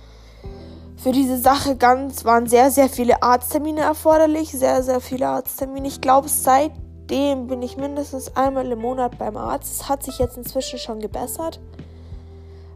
für 0.97 1.11
diese 1.11 1.37
Sache 1.37 1.75
ganz, 1.75 2.25
waren 2.25 2.47
sehr, 2.47 2.71
sehr 2.71 2.89
viele 2.89 3.21
Arzttermine 3.23 3.81
erforderlich, 3.81 4.51
sehr, 4.51 4.83
sehr 4.83 4.99
viele 4.99 5.27
Arzttermine. 5.27 5.87
Ich 5.87 6.01
glaube, 6.01 6.27
seit 6.27 6.71
seitdem 7.07 7.47
bin 7.47 7.61
ich 7.61 7.77
mindestens 7.77 8.35
einmal 8.35 8.69
im 8.69 8.79
Monat 8.79 9.17
beim 9.17 9.37
Arzt. 9.37 9.81
Es 9.81 9.89
hat 9.89 10.03
sich 10.03 10.19
jetzt 10.19 10.35
inzwischen 10.35 10.77
schon 10.77 10.99
gebessert. 10.99 11.61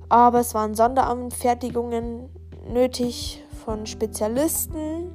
Aber 0.08 0.40
es 0.40 0.54
waren 0.54 0.74
Sonderanfertigungen 0.74 2.30
nötig 2.66 3.44
von 3.66 3.86
Spezialisten, 3.86 5.12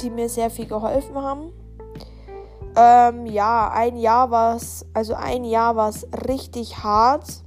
die 0.00 0.10
mir 0.10 0.28
sehr 0.28 0.50
viel 0.50 0.66
geholfen 0.66 1.16
haben. 1.16 1.52
Ähm, 2.76 3.26
ja, 3.26 3.70
ein 3.72 3.96
Jahr 3.96 4.30
war 4.30 4.54
es, 4.54 4.86
also 4.94 5.14
ein 5.14 5.42
Jahr 5.42 5.74
war 5.74 5.88
es 5.88 6.06
richtig 6.28 6.84
hart, 6.84 7.42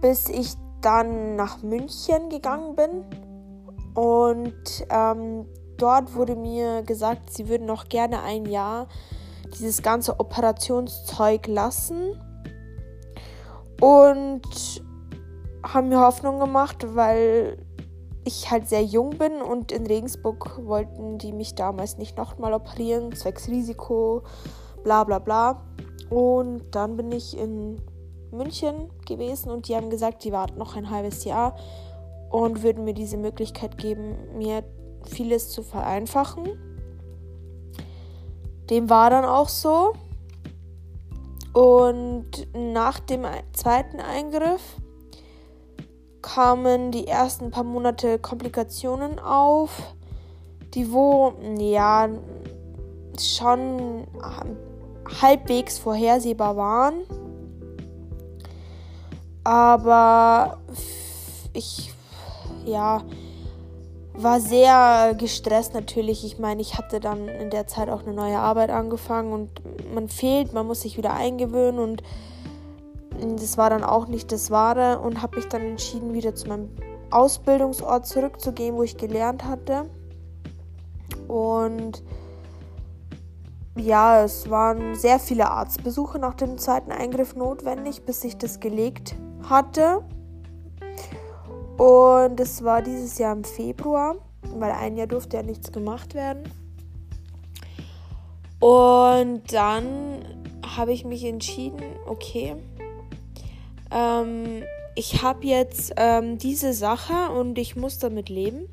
bis 0.00 0.30
ich 0.30 0.54
dann 0.80 1.36
nach 1.36 1.62
München 1.62 2.28
gegangen 2.28 2.76
bin. 2.76 3.04
Und 3.94 4.86
ähm, 4.90 5.46
dort 5.76 6.14
wurde 6.14 6.36
mir 6.36 6.82
gesagt, 6.82 7.32
sie 7.32 7.48
würden 7.48 7.66
noch 7.66 7.88
gerne 7.88 8.22
ein 8.22 8.46
Jahr 8.46 8.86
dieses 9.58 9.82
ganze 9.82 10.20
Operationszeug 10.20 11.46
lassen. 11.46 12.20
Und 13.80 14.82
haben 15.62 15.88
mir 15.88 16.00
Hoffnung 16.00 16.38
gemacht, 16.38 16.94
weil 16.94 17.58
ich 18.24 18.50
halt 18.50 18.68
sehr 18.68 18.84
jung 18.84 19.10
bin 19.10 19.40
und 19.40 19.72
in 19.72 19.86
Regensburg 19.86 20.60
wollten 20.64 21.18
die 21.18 21.32
mich 21.32 21.54
damals 21.54 21.96
nicht 21.96 22.16
nochmal 22.16 22.52
operieren, 22.52 23.12
zwecks 23.12 23.48
Risiko, 23.48 24.22
bla 24.84 25.04
bla 25.04 25.18
bla. 25.18 25.62
Und 26.10 26.62
dann 26.72 26.96
bin 26.96 27.12
ich 27.12 27.38
in 27.38 27.80
München 28.32 28.90
gewesen 29.06 29.50
und 29.50 29.68
die 29.68 29.76
haben 29.76 29.90
gesagt, 29.90 30.24
die 30.24 30.32
warten 30.32 30.58
noch 30.58 30.76
ein 30.76 30.90
halbes 30.90 31.24
Jahr 31.24 31.56
und 32.30 32.62
würden 32.62 32.84
mir 32.84 32.94
diese 32.94 33.16
Möglichkeit 33.16 33.78
geben, 33.78 34.16
mir 34.36 34.62
vieles 35.04 35.50
zu 35.50 35.62
vereinfachen. 35.62 36.48
Dem 38.70 38.88
war 38.88 39.10
dann 39.10 39.24
auch 39.24 39.48
so. 39.48 39.92
Und 41.52 42.46
nach 42.54 43.00
dem 43.00 43.26
zweiten 43.52 43.98
Eingriff 43.98 44.76
kamen 46.22 46.92
die 46.92 47.08
ersten 47.08 47.50
paar 47.50 47.64
Monate 47.64 48.20
Komplikationen 48.20 49.18
auf, 49.18 49.94
die 50.74 50.92
wo, 50.92 51.32
ja, 51.58 52.08
schon 53.18 54.06
halbwegs 55.20 55.78
vorhersehbar 55.78 56.56
waren. 56.56 57.02
Aber 59.50 60.58
ich, 61.54 61.92
ja, 62.64 63.02
war 64.12 64.38
sehr 64.38 65.12
gestresst 65.18 65.74
natürlich. 65.74 66.24
Ich 66.24 66.38
meine, 66.38 66.60
ich 66.62 66.78
hatte 66.78 67.00
dann 67.00 67.26
in 67.26 67.50
der 67.50 67.66
Zeit 67.66 67.88
auch 67.88 68.04
eine 68.04 68.14
neue 68.14 68.38
Arbeit 68.38 68.70
angefangen 68.70 69.32
und 69.32 69.50
man 69.92 70.08
fehlt, 70.08 70.52
man 70.52 70.68
muss 70.68 70.82
sich 70.82 70.96
wieder 70.96 71.14
eingewöhnen 71.14 71.80
und 71.80 72.04
das 73.40 73.58
war 73.58 73.70
dann 73.70 73.82
auch 73.82 74.06
nicht 74.06 74.30
das 74.30 74.52
Wahre 74.52 75.00
und 75.00 75.20
habe 75.20 75.34
mich 75.34 75.46
dann 75.46 75.62
entschieden, 75.62 76.12
wieder 76.12 76.36
zu 76.36 76.46
meinem 76.46 76.68
Ausbildungsort 77.10 78.06
zurückzugehen, 78.06 78.76
wo 78.76 78.84
ich 78.84 78.98
gelernt 78.98 79.44
hatte. 79.44 79.90
Und 81.26 82.04
ja, 83.74 84.22
es 84.22 84.48
waren 84.48 84.94
sehr 84.94 85.18
viele 85.18 85.50
Arztbesuche 85.50 86.20
nach 86.20 86.34
dem 86.34 86.56
zweiten 86.56 86.92
Eingriff 86.92 87.34
notwendig, 87.34 88.04
bis 88.04 88.22
ich 88.22 88.38
das 88.38 88.60
gelegt 88.60 89.16
hatte. 89.50 90.02
Und 91.76 92.38
es 92.40 92.62
war 92.62 92.82
dieses 92.82 93.18
Jahr 93.18 93.34
im 93.34 93.44
Februar, 93.44 94.16
weil 94.54 94.70
ein 94.72 94.96
Jahr 94.96 95.06
durfte 95.06 95.36
ja 95.36 95.42
nichts 95.42 95.72
gemacht 95.72 96.14
werden. 96.14 96.44
Und 98.60 99.52
dann 99.52 100.22
habe 100.76 100.92
ich 100.92 101.04
mich 101.04 101.24
entschieden, 101.24 101.82
okay, 102.06 102.56
ähm, 103.90 104.62
ich 104.94 105.22
habe 105.22 105.46
jetzt 105.46 105.94
ähm, 105.96 106.38
diese 106.38 106.74
Sache 106.74 107.30
und 107.32 107.58
ich 107.58 107.76
muss 107.76 107.98
damit 107.98 108.28
leben. 108.28 108.68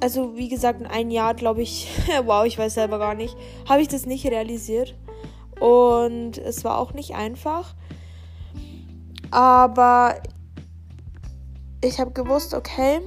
Also 0.00 0.36
wie 0.36 0.48
gesagt, 0.48 0.80
in 0.80 0.86
ein 0.86 1.10
Jahr 1.10 1.34
glaube 1.34 1.62
ich, 1.62 1.88
wow, 2.24 2.44
ich 2.46 2.58
weiß 2.58 2.74
selber 2.74 2.98
gar 2.98 3.14
nicht, 3.14 3.36
habe 3.68 3.82
ich 3.82 3.88
das 3.88 4.06
nicht 4.06 4.26
realisiert. 4.26 4.94
Und 5.60 6.38
es 6.38 6.64
war 6.64 6.78
auch 6.78 6.92
nicht 6.92 7.14
einfach. 7.14 7.74
Aber 9.32 10.16
ich 11.82 11.98
habe 11.98 12.12
gewusst, 12.12 12.54
okay, 12.54 13.00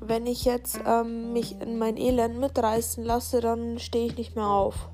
wenn 0.00 0.26
ich 0.26 0.44
jetzt 0.44 0.78
ähm, 0.86 1.32
mich 1.32 1.58
in 1.60 1.78
mein 1.78 1.96
Elend 1.96 2.38
mitreißen 2.38 3.02
lasse, 3.02 3.40
dann 3.40 3.78
stehe 3.78 4.06
ich 4.06 4.18
nicht 4.18 4.36
mehr 4.36 4.46
auf. 4.46 4.90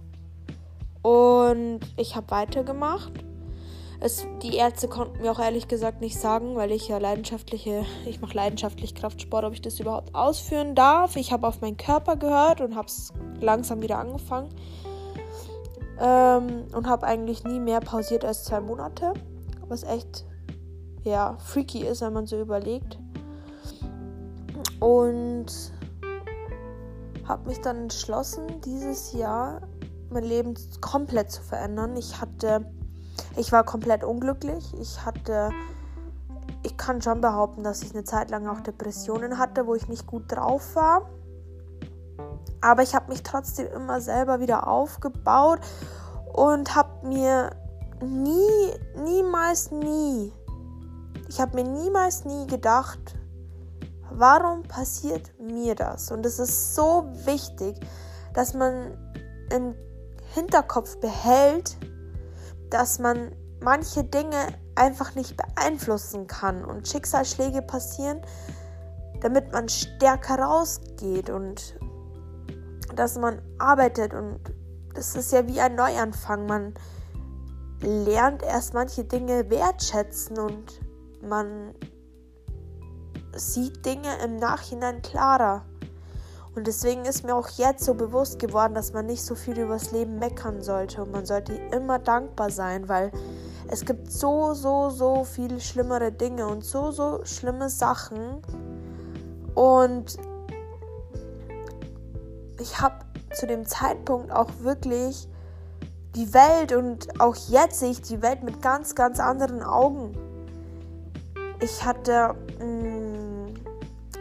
Und 1.02 1.80
ich 1.96 2.14
habe 2.14 2.30
weitergemacht. 2.30 3.12
Es, 3.98 4.24
die 4.42 4.56
Ärzte 4.56 4.88
konnten 4.88 5.20
mir 5.20 5.32
auch 5.32 5.40
ehrlich 5.40 5.66
gesagt 5.66 6.00
nicht 6.00 6.18
sagen, 6.18 6.54
weil 6.54 6.70
ich 6.70 6.88
ja 6.88 6.98
leidenschaftliche, 6.98 7.84
ich 8.06 8.20
mache 8.20 8.34
leidenschaftlich 8.34 8.94
Kraftsport, 8.94 9.44
ob 9.44 9.52
ich 9.52 9.60
das 9.60 9.80
überhaupt 9.80 10.14
ausführen 10.14 10.74
darf. 10.74 11.16
Ich 11.16 11.32
habe 11.32 11.48
auf 11.48 11.60
meinen 11.60 11.76
Körper 11.76 12.16
gehört 12.16 12.60
und 12.60 12.76
habe 12.76 12.86
es 12.86 13.12
langsam 13.40 13.82
wieder 13.82 13.98
angefangen. 13.98 14.48
Ähm, 16.00 16.64
und 16.72 16.86
habe 16.86 17.06
eigentlich 17.06 17.42
nie 17.42 17.58
mehr 17.58 17.80
pausiert 17.80 18.24
als 18.24 18.44
zwei 18.44 18.60
Monate, 18.60 19.12
was 19.70 19.82
echt 19.82 20.26
ja, 21.02 21.36
freaky 21.38 21.86
ist, 21.86 22.02
wenn 22.02 22.12
man 22.12 22.26
so 22.26 22.40
überlegt. 22.40 22.98
Und 24.80 25.46
habe 27.26 27.48
mich 27.48 27.60
dann 27.60 27.82
entschlossen, 27.82 28.60
dieses 28.64 29.12
Jahr 29.12 29.62
mein 30.10 30.24
Leben 30.24 30.54
komplett 30.80 31.30
zu 31.30 31.42
verändern. 31.42 31.96
Ich 31.96 32.20
hatte, 32.20 32.66
ich 33.36 33.52
war 33.52 33.64
komplett 33.64 34.02
unglücklich. 34.04 34.74
Ich 34.80 35.04
hatte 35.04 35.50
ich 36.62 36.76
kann 36.76 37.00
schon 37.00 37.20
behaupten, 37.20 37.62
dass 37.62 37.82
ich 37.82 37.94
eine 37.94 38.04
Zeit 38.04 38.30
lang 38.30 38.46
auch 38.46 38.60
Depressionen 38.60 39.38
hatte, 39.38 39.66
wo 39.66 39.74
ich 39.74 39.88
nicht 39.88 40.06
gut 40.06 40.24
drauf 40.28 40.76
war. 40.76 41.08
Aber 42.60 42.82
ich 42.82 42.94
habe 42.94 43.10
mich 43.10 43.22
trotzdem 43.22 43.66
immer 43.68 44.00
selber 44.00 44.40
wieder 44.40 44.68
aufgebaut 44.68 45.60
und 46.32 46.76
habe 46.76 47.08
mir 47.08 47.50
nie, 48.02 48.72
niemals 48.96 49.70
nie, 49.70 50.32
ich 51.28 51.40
habe 51.40 51.62
mir 51.62 51.68
niemals 51.68 52.24
nie 52.24 52.46
gedacht, 52.46 53.14
warum 54.10 54.62
passiert 54.62 55.32
mir 55.38 55.74
das? 55.74 56.10
Und 56.10 56.26
es 56.26 56.38
ist 56.38 56.74
so 56.74 57.04
wichtig, 57.24 57.76
dass 58.34 58.54
man 58.54 58.98
im 59.50 59.74
Hinterkopf 60.34 60.96
behält, 60.98 61.76
dass 62.70 62.98
man 62.98 63.32
manche 63.60 64.04
Dinge 64.04 64.48
einfach 64.74 65.14
nicht 65.14 65.36
beeinflussen 65.36 66.26
kann 66.26 66.64
und 66.64 66.88
Schicksalsschläge 66.88 67.62
passieren, 67.62 68.20
damit 69.20 69.52
man 69.52 69.68
stärker 69.68 70.38
rausgeht 70.38 71.30
und 71.30 71.78
dass 72.96 73.18
man 73.18 73.40
arbeitet 73.58 74.14
und 74.14 74.40
das 74.94 75.14
ist 75.14 75.32
ja 75.32 75.46
wie 75.46 75.60
ein 75.60 75.76
Neuanfang. 75.76 76.46
Man 76.46 76.74
lernt 77.80 78.42
erst 78.42 78.74
manche 78.74 79.04
Dinge 79.04 79.48
wertschätzen 79.50 80.38
und 80.38 80.80
man 81.22 81.74
sieht 83.34 83.84
Dinge 83.84 84.22
im 84.24 84.36
Nachhinein 84.36 85.02
klarer. 85.02 85.64
Und 86.56 86.66
deswegen 86.66 87.04
ist 87.04 87.24
mir 87.24 87.34
auch 87.34 87.48
jetzt 87.50 87.84
so 87.84 87.94
bewusst 87.94 88.38
geworden, 88.38 88.74
dass 88.74 88.92
man 88.92 89.06
nicht 89.06 89.24
so 89.24 89.34
viel 89.34 89.58
übers 89.58 89.92
Leben 89.92 90.18
meckern 90.18 90.62
sollte 90.62 91.02
und 91.02 91.12
man 91.12 91.24
sollte 91.24 91.54
immer 91.72 91.98
dankbar 91.98 92.50
sein, 92.50 92.88
weil 92.88 93.12
es 93.68 93.84
gibt 93.84 94.10
so, 94.10 94.52
so, 94.52 94.90
so 94.90 95.24
viel 95.24 95.60
schlimmere 95.60 96.10
Dinge 96.10 96.46
und 96.48 96.64
so, 96.64 96.90
so 96.90 97.24
schlimme 97.24 97.70
Sachen. 97.70 98.42
Und 99.54 100.16
ich 102.58 102.80
habe 102.80 102.96
zu 103.32 103.46
dem 103.46 103.64
Zeitpunkt 103.64 104.32
auch 104.32 104.50
wirklich 104.58 105.28
die 106.16 106.34
Welt 106.34 106.72
und 106.72 107.20
auch 107.20 107.36
jetzt 107.48 107.80
sehe 107.80 107.90
ich 107.90 108.02
die 108.02 108.20
Welt 108.22 108.42
mit 108.42 108.60
ganz, 108.62 108.94
ganz 108.94 109.20
anderen 109.20 109.62
Augen. 109.62 110.16
Ich 111.60 111.84
hatte 111.84 112.34
mh, 112.58 112.64
mm, 112.64 113.54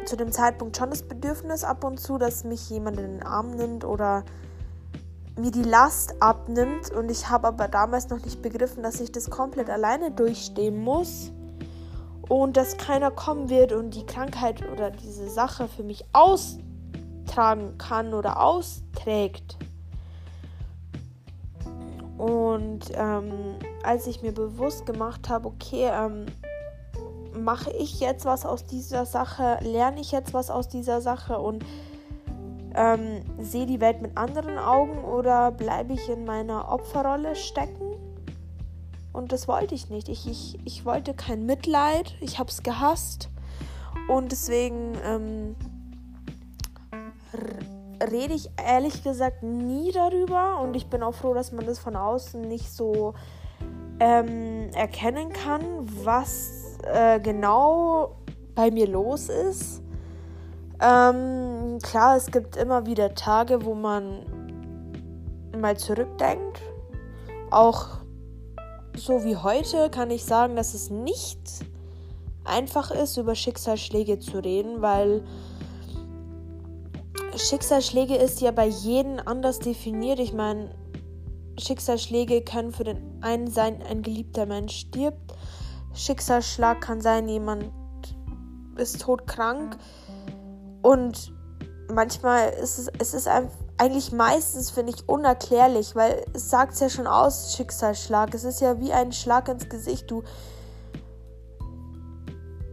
zu 0.05 0.15
dem 0.15 0.31
Zeitpunkt 0.31 0.75
schon 0.77 0.89
das 0.89 1.03
Bedürfnis 1.03 1.63
ab 1.63 1.83
und 1.83 1.99
zu, 1.99 2.17
dass 2.17 2.43
mich 2.43 2.69
jemand 2.69 2.99
in 2.99 3.17
den 3.17 3.23
Arm 3.23 3.51
nimmt 3.51 3.85
oder 3.85 4.23
mir 5.37 5.51
die 5.51 5.63
Last 5.63 6.21
abnimmt. 6.21 6.91
Und 6.91 7.09
ich 7.09 7.29
habe 7.29 7.47
aber 7.47 7.67
damals 7.67 8.09
noch 8.09 8.23
nicht 8.23 8.41
begriffen, 8.41 8.83
dass 8.83 8.99
ich 8.99 9.11
das 9.11 9.29
komplett 9.29 9.69
alleine 9.69 10.11
durchstehen 10.11 10.83
muss 10.83 11.31
und 12.27 12.57
dass 12.57 12.77
keiner 12.77 13.11
kommen 13.11 13.49
wird 13.49 13.71
und 13.71 13.91
die 13.91 14.05
Krankheit 14.05 14.63
oder 14.71 14.91
diese 14.91 15.29
Sache 15.29 15.67
für 15.67 15.83
mich 15.83 16.05
austragen 16.13 17.77
kann 17.77 18.13
oder 18.13 18.41
austrägt. 18.41 19.57
Und 22.19 22.91
ähm, 22.95 23.31
als 23.81 24.05
ich 24.05 24.21
mir 24.21 24.33
bewusst 24.33 24.85
gemacht 24.85 25.29
habe, 25.29 25.47
okay, 25.47 25.89
ähm, 25.89 26.25
mache 27.33 27.71
ich 27.71 28.01
jetzt 28.01 28.25
was 28.25 28.45
aus 28.45 28.65
dieser 28.65 29.05
Sache, 29.05 29.57
lerne 29.61 30.01
ich 30.01 30.11
jetzt 30.11 30.33
was 30.33 30.51
aus 30.51 30.67
dieser 30.67 30.99
Sache 30.99 31.39
und 31.39 31.63
ähm, 32.75 33.21
sehe 33.39 33.65
die 33.65 33.79
Welt 33.79 34.01
mit 34.01 34.17
anderen 34.17 34.57
Augen 34.57 35.01
oder 35.05 35.51
bleibe 35.51 35.93
ich 35.93 36.09
in 36.09 36.25
meiner 36.25 36.69
Opferrolle 36.69 37.37
stecken? 37.37 37.95
Und 39.13 39.31
das 39.31 39.47
wollte 39.47 39.73
ich 39.73 39.89
nicht. 39.89 40.09
Ich, 40.09 40.27
ich, 40.27 40.59
ich 40.65 40.85
wollte 40.85 41.13
kein 41.13 41.45
Mitleid. 41.45 42.15
Ich 42.19 42.37
habe 42.37 42.49
es 42.49 42.63
gehasst. 42.63 43.29
Und 44.09 44.33
deswegen 44.33 44.93
ähm, 45.05 45.55
rede 48.11 48.33
ich 48.33 48.49
ehrlich 48.57 49.03
gesagt 49.03 49.43
nie 49.43 49.91
darüber. 49.91 50.59
Und 50.61 50.75
ich 50.75 50.87
bin 50.87 51.03
auch 51.03 51.13
froh, 51.13 51.33
dass 51.33 51.51
man 51.51 51.65
das 51.65 51.79
von 51.79 51.95
außen 51.95 52.41
nicht 52.41 52.71
so 52.71 53.13
ähm, 53.99 54.69
erkennen 54.73 55.31
kann, 55.33 55.63
was 56.03 56.77
äh, 56.83 57.19
genau 57.19 58.15
bei 58.55 58.71
mir 58.71 58.87
los 58.87 59.29
ist. 59.29 59.81
Ähm, 60.81 61.79
klar, 61.81 62.15
es 62.15 62.31
gibt 62.31 62.55
immer 62.55 62.85
wieder 62.85 63.13
Tage, 63.13 63.65
wo 63.65 63.73
man 63.73 64.25
mal 65.59 65.77
zurückdenkt. 65.77 66.61
Auch 67.51 67.99
so 68.95 69.23
wie 69.23 69.35
heute 69.35 69.89
kann 69.89 70.11
ich 70.11 70.23
sagen, 70.23 70.55
dass 70.55 70.73
es 70.73 70.89
nicht 70.89 71.39
einfach 72.45 72.91
ist, 72.91 73.17
über 73.17 73.35
Schicksalsschläge 73.35 74.19
zu 74.19 74.39
reden, 74.39 74.81
weil 74.81 75.23
Schicksalsschläge 77.39 78.15
ist 78.15 78.41
ja 78.41 78.51
bei 78.51 78.67
jedem 78.67 79.19
anders 79.25 79.59
definiert. 79.59 80.19
Ich 80.19 80.33
meine, 80.33 80.75
Schicksalsschläge 81.57 82.41
können 82.41 82.71
für 82.71 82.83
den 82.83 83.23
einen 83.23 83.47
sein, 83.47 83.81
ein 83.81 84.01
geliebter 84.01 84.45
Mensch 84.45 84.75
stirbt. 84.75 85.33
Schicksalsschlag 85.93 86.81
kann 86.81 87.01
sein, 87.01 87.29
jemand 87.29 87.71
ist 88.75 89.01
todkrank. 89.01 89.77
Und 90.81 91.33
manchmal 91.91 92.49
ist 92.49 92.77
es, 92.77 92.91
es 92.99 93.13
ist 93.13 93.27
eigentlich 93.77 94.11
meistens, 94.11 94.69
finde 94.69 94.93
ich, 94.93 95.07
unerklärlich, 95.07 95.95
weil 95.95 96.25
es 96.33 96.49
sagt 96.49 96.73
es 96.73 96.81
ja 96.81 96.89
schon 96.89 97.07
aus, 97.07 97.55
Schicksalsschlag. 97.55 98.33
Es 98.33 98.43
ist 98.43 98.59
ja 98.59 98.79
wie 98.79 98.91
ein 98.91 99.13
Schlag 99.13 99.47
ins 99.47 99.69
Gesicht. 99.69 100.11
Du 100.11 100.23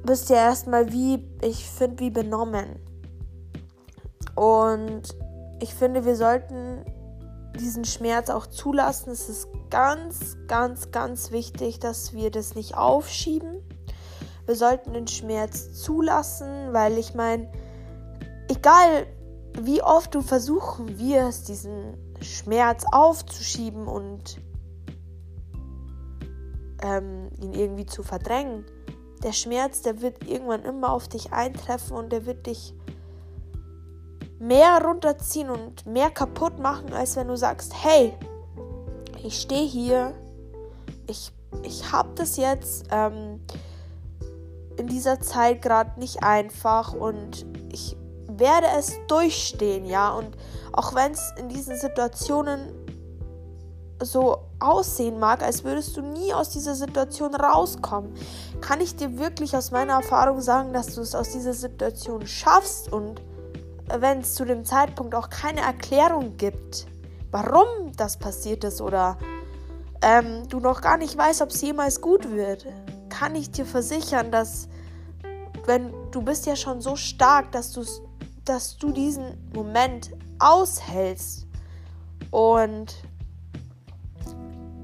bist 0.05 0.29
ja 0.29 0.37
erstmal 0.37 0.93
wie, 0.93 1.25
ich 1.41 1.65
finde, 1.69 2.01
wie 2.01 2.11
benommen. 2.11 2.81
Und 4.35 5.17
ich 5.61 5.75
finde, 5.75 6.05
wir 6.05 6.17
sollten 6.17 6.85
diesen 7.59 7.85
Schmerz 7.85 8.31
auch 8.31 8.47
zulassen. 8.47 9.11
Es 9.11 9.29
ist 9.29 9.49
ganz, 9.71 10.37
ganz, 10.47 10.91
ganz 10.91 11.31
wichtig, 11.31 11.79
dass 11.79 12.13
wir 12.13 12.31
das 12.31 12.55
nicht 12.55 12.77
aufschieben. 12.77 13.63
Wir 14.47 14.55
sollten 14.55 14.93
den 14.93 15.09
Schmerz 15.09 15.73
zulassen, 15.83 16.73
weil 16.73 16.99
ich 16.99 17.15
meine, 17.15 17.51
egal 18.49 19.07
wie 19.61 19.83
oft 19.83 20.15
du 20.15 20.21
versuchen 20.21 20.99
wirst, 20.99 21.49
diesen 21.49 21.97
Schmerz 22.21 22.85
aufzuschieben 22.93 23.89
und 23.89 24.41
ähm, 26.83 27.31
ihn 27.41 27.55
irgendwie 27.55 27.87
zu 27.87 28.03
verdrängen, 28.03 28.65
der 29.23 29.33
Schmerz, 29.33 29.83
der 29.83 30.03
wird 30.03 30.25
irgendwann 30.29 30.63
immer 30.63 30.93
auf 30.93 31.09
dich 31.09 31.33
eintreffen 31.33 31.97
und 31.97 32.13
der 32.13 32.27
wird 32.27 32.47
dich 32.47 32.75
mehr 34.39 34.81
runterziehen 34.85 35.51
und 35.51 35.87
mehr 35.87 36.11
kaputt 36.11 36.59
machen, 36.59 36.93
als 36.93 37.17
wenn 37.17 37.29
du 37.29 37.37
sagst, 37.37 37.73
hey, 37.83 38.13
ich 39.23 39.41
stehe 39.41 39.67
hier, 39.67 40.13
ich, 41.07 41.33
ich 41.63 41.91
habe 41.93 42.11
das 42.15 42.37
jetzt 42.37 42.87
ähm, 42.91 43.41
in 44.77 44.87
dieser 44.87 45.21
Zeit 45.21 45.63
gerade 45.63 45.99
nicht 45.99 46.23
einfach 46.23 46.93
und 46.93 47.47
ich 47.73 47.97
werde 48.29 48.67
es 48.79 48.99
durchstehen, 49.09 49.87
ja. 49.87 50.13
Und 50.13 50.37
auch 50.73 50.95
wenn 50.95 51.13
es 51.13 51.33
in 51.39 51.49
diesen 51.49 51.77
Situationen 51.77 52.73
so 54.03 54.39
aussehen 54.59 55.19
mag, 55.19 55.43
als 55.43 55.65
würdest 55.65 55.97
du 55.97 56.03
nie 56.03 56.35
aus 56.35 56.51
dieser 56.51 56.75
Situation 56.75 57.35
rauskommen, 57.35 58.13
kann 58.61 58.81
ich 58.81 58.95
dir 58.97 59.19
wirklich 59.19 59.57
aus 59.57 59.71
meiner 59.71 59.95
Erfahrung 59.95 60.43
sagen, 60.43 60.75
dass 60.75 60.95
du 60.95 61.01
es 61.01 61.15
aus 61.15 61.31
dieser 61.31 61.55
Situation 61.55 62.27
schaffst 62.27 62.93
und 62.93 63.23
wenn 63.99 64.21
es 64.21 64.35
zu 64.35 64.45
dem 64.45 64.65
Zeitpunkt 64.65 65.15
auch 65.15 65.31
keine 65.31 65.61
Erklärung 65.61 66.37
gibt, 66.37 66.87
warum 67.31 67.93
das 67.97 68.19
passiert 68.19 68.65
ist 68.65 68.81
oder 68.81 69.19
ähm, 70.03 70.49
du 70.49 70.61
noch 70.61 70.81
gar 70.81 70.97
nicht 70.97 71.17
weißt, 71.17 71.43
ob 71.43 71.51
es 71.51 71.61
jemals 71.63 72.01
gut 72.01 72.31
wird, 72.31 72.67
kann 73.09 73.35
ich 73.35 73.51
dir 73.51 73.65
versichern, 73.65 74.31
dass 74.31 74.69
wenn 75.65 75.93
du 76.11 76.23
bist 76.23 76.47
ja 76.47 76.57
schon 76.57 76.81
so 76.81 76.97
stark, 76.97 77.53
dass 77.53 77.73
du 77.73 77.85
dass 78.45 78.77
du 78.77 78.93
diesen 78.93 79.51
Moment 79.53 80.13
aushältst 80.39 81.47
und 82.31 82.95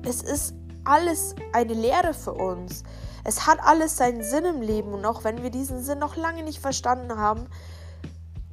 es 0.05 0.23
ist 0.23 0.55
alles 0.85 1.37
eine 1.53 1.75
Lehre 1.75 2.12
für 2.12 2.33
uns. 2.33 2.83
Es 3.25 3.47
hat 3.47 3.59
alles 3.62 3.97
seinen 3.97 4.25
Sinn 4.25 4.45
im 4.45 4.62
Leben 4.62 4.93
und 4.93 5.07
auch 5.07 5.23
wenn 5.23 5.43
wir 5.45 5.51
diesen 5.51 5.83
Sinn 5.83 6.01
noch 6.01 6.17
lange 6.17 6.43
nicht 6.43 6.59
verstanden 6.59 7.17
haben, 7.19 7.47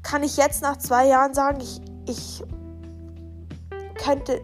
kann 0.04 0.24
ich 0.24 0.38
jetzt 0.38 0.62
nach 0.62 0.78
zwei 0.78 1.08
Jahren 1.08 1.34
sagen, 1.34 1.60
ich, 1.62 1.82
ich 2.08 2.44
könnte, 4.04 4.42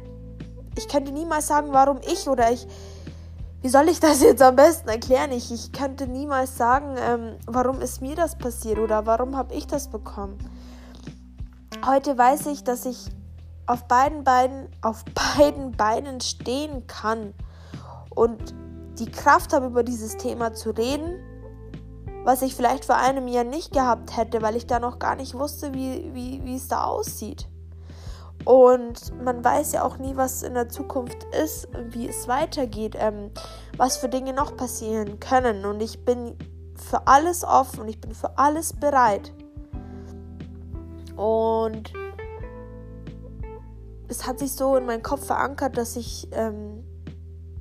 ich 0.78 0.88
könnte 0.88 1.12
niemals 1.12 1.48
sagen, 1.48 1.70
warum 1.72 2.00
ich 2.02 2.28
oder 2.28 2.52
ich, 2.52 2.68
wie 3.62 3.70
soll 3.70 3.90
ich 3.90 4.00
das 4.00 4.22
jetzt 4.22 4.42
am 4.42 4.56
besten 4.56 4.90
erklären? 4.90 5.32
Ich, 5.32 5.52
ich 5.52 5.72
könnte 5.72 6.08
niemals 6.08 6.58
sagen, 6.58 6.96
ähm, 7.00 7.36
warum 7.48 7.82
ist 7.82 8.02
mir 8.02 8.16
das 8.16 8.38
passiert 8.38 8.78
oder 8.80 9.06
warum 9.06 9.36
habe 9.36 9.54
ich 9.56 9.66
das 9.66 9.90
bekommen. 9.90 10.38
Heute 11.86 12.18
weiß 12.18 12.48
ich, 12.48 12.64
dass 12.64 12.86
ich 12.86 13.08
auf 13.66 13.88
beiden 13.88 14.24
Beinen, 14.24 14.68
auf 14.82 15.04
beiden 15.38 15.72
Beinen 15.72 16.22
stehen 16.22 16.86
kann 16.88 17.34
und 18.14 18.54
die 19.00 19.12
Kraft 19.12 19.52
habe, 19.52 19.68
über 19.68 19.84
dieses 19.84 20.18
Thema 20.18 20.54
zu 20.54 20.70
reden 20.70 21.20
was 22.26 22.42
ich 22.42 22.56
vielleicht 22.56 22.86
vor 22.86 22.98
einem 22.98 23.28
Jahr 23.28 23.44
nicht 23.44 23.72
gehabt 23.72 24.18
hätte, 24.18 24.42
weil 24.42 24.56
ich 24.56 24.66
da 24.66 24.80
noch 24.80 24.98
gar 24.98 25.16
nicht 25.16 25.36
wusste, 25.36 25.76
wie, 25.76 26.10
wie, 26.14 26.44
wie 26.44 26.56
es 26.56 26.68
da 26.68 26.84
aussieht. 26.84 27.48
Und 28.46 29.24
man 29.24 29.44
weiß 29.44 29.74
ja 29.74 29.84
auch 29.84 30.00
nie, 30.00 30.16
was 30.16 30.42
in 30.42 30.56
der 30.56 30.68
Zukunft 30.68 31.24
ist, 31.44 31.68
wie 31.90 32.08
es 32.08 32.28
weitergeht, 32.28 32.96
ähm, 32.98 33.30
was 33.78 33.98
für 33.98 34.10
Dinge 34.10 34.34
noch 34.34 34.58
passieren 34.58 35.20
können. 35.20 35.66
Und 35.66 35.82
ich 35.82 36.04
bin 36.04 36.36
für 36.76 37.06
alles 37.06 37.44
offen 37.44 37.82
und 37.82 37.88
ich 37.90 38.02
bin 38.02 38.16
für 38.16 38.38
alles 38.40 38.74
bereit. 38.74 39.32
Und 41.16 41.94
es 44.08 44.26
hat 44.26 44.40
sich 44.40 44.52
so 44.52 44.76
in 44.76 44.88
meinen 44.88 45.04
Kopf 45.04 45.28
verankert, 45.28 45.78
dass 45.78 45.96
ich 45.96 46.28
ähm, 46.32 46.84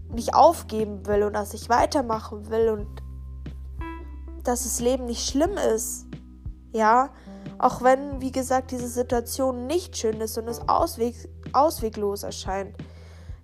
nicht 0.09 0.35
aufgeben 0.35 1.07
will 1.07 1.23
und 1.25 1.35
dass 1.35 1.53
ich 1.53 1.69
weitermachen 1.69 2.51
will 2.51 2.71
und 2.71 3.04
dass 4.45 4.65
das 4.65 4.81
Leben 4.81 5.07
nicht 5.07 5.29
schlimm 5.29 5.57
ist. 5.75 6.07
Ja, 6.73 7.11
auch 7.59 7.83
wenn, 7.83 8.21
wie 8.21 8.33
gesagt, 8.33 8.71
diese 8.71 8.89
Situation 8.89 9.67
nicht 9.67 9.97
schön 9.97 10.21
ist 10.21 10.37
und 10.39 10.49
es 10.49 10.69
ausweg, 10.69 11.15
ausweglos 11.53 12.23
erscheint, 12.23 12.77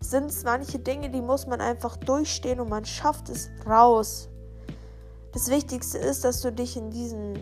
sind 0.00 0.30
es 0.30 0.44
manche 0.44 0.78
Dinge, 0.78 1.10
die 1.10 1.20
muss 1.20 1.46
man 1.46 1.60
einfach 1.60 1.96
durchstehen 1.96 2.60
und 2.60 2.70
man 2.70 2.84
schafft 2.84 3.28
es 3.28 3.50
raus. 3.66 4.28
Das 5.32 5.48
Wichtigste 5.48 5.98
ist, 5.98 6.24
dass 6.24 6.40
du 6.40 6.52
dich 6.52 6.76
in 6.76 6.90
diesem 6.90 7.34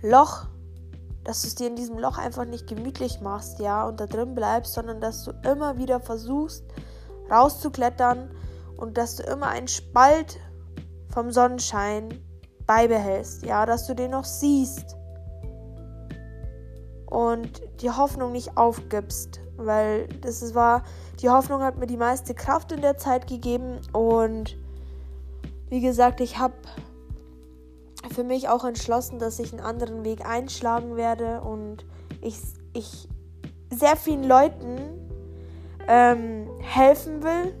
Loch, 0.00 0.46
dass 1.24 1.42
du 1.42 1.48
es 1.48 1.54
dir 1.54 1.66
in 1.66 1.76
diesem 1.76 1.98
Loch 1.98 2.16
einfach 2.16 2.44
nicht 2.44 2.66
gemütlich 2.66 3.20
machst, 3.20 3.58
ja, 3.58 3.86
und 3.86 4.00
da 4.00 4.06
drin 4.06 4.34
bleibst, 4.34 4.72
sondern 4.72 5.00
dass 5.00 5.24
du 5.24 5.32
immer 5.44 5.76
wieder 5.76 6.00
versuchst, 6.00 6.64
rauszuklettern 7.30 8.30
und 8.76 8.96
dass 8.96 9.16
du 9.16 9.24
immer 9.24 9.48
einen 9.48 9.68
Spalt 9.68 10.38
vom 11.12 11.30
Sonnenschein 11.30 12.08
beibehältst, 12.66 13.44
ja, 13.44 13.66
dass 13.66 13.86
du 13.86 13.94
den 13.94 14.12
noch 14.12 14.24
siehst 14.24 14.96
und 17.12 17.62
die 17.82 17.90
Hoffnung 17.90 18.32
nicht 18.32 18.56
aufgibst, 18.56 19.40
weil 19.56 20.08
das 20.22 20.54
war, 20.54 20.82
die 21.20 21.28
Hoffnung 21.28 21.62
hat 21.62 21.76
mir 21.76 21.86
die 21.86 21.96
meiste 21.96 22.34
Kraft 22.34 22.72
in 22.72 22.80
der 22.80 22.96
Zeit 22.96 23.26
gegeben 23.26 23.80
und 23.92 24.56
wie 25.68 25.80
gesagt, 25.80 26.20
ich 26.20 26.38
habe 26.38 26.54
für 28.14 28.24
mich 28.24 28.48
auch 28.48 28.64
entschlossen, 28.64 29.18
dass 29.18 29.38
ich 29.38 29.52
einen 29.52 29.62
anderen 29.62 30.04
Weg 30.04 30.26
einschlagen 30.26 30.96
werde 30.96 31.40
und 31.42 31.84
ich, 32.20 32.38
ich 32.72 33.08
sehr 33.70 33.96
vielen 33.96 34.24
Leuten 34.24 34.78
ähm, 35.88 36.48
helfen 36.60 37.22
will. 37.22 37.54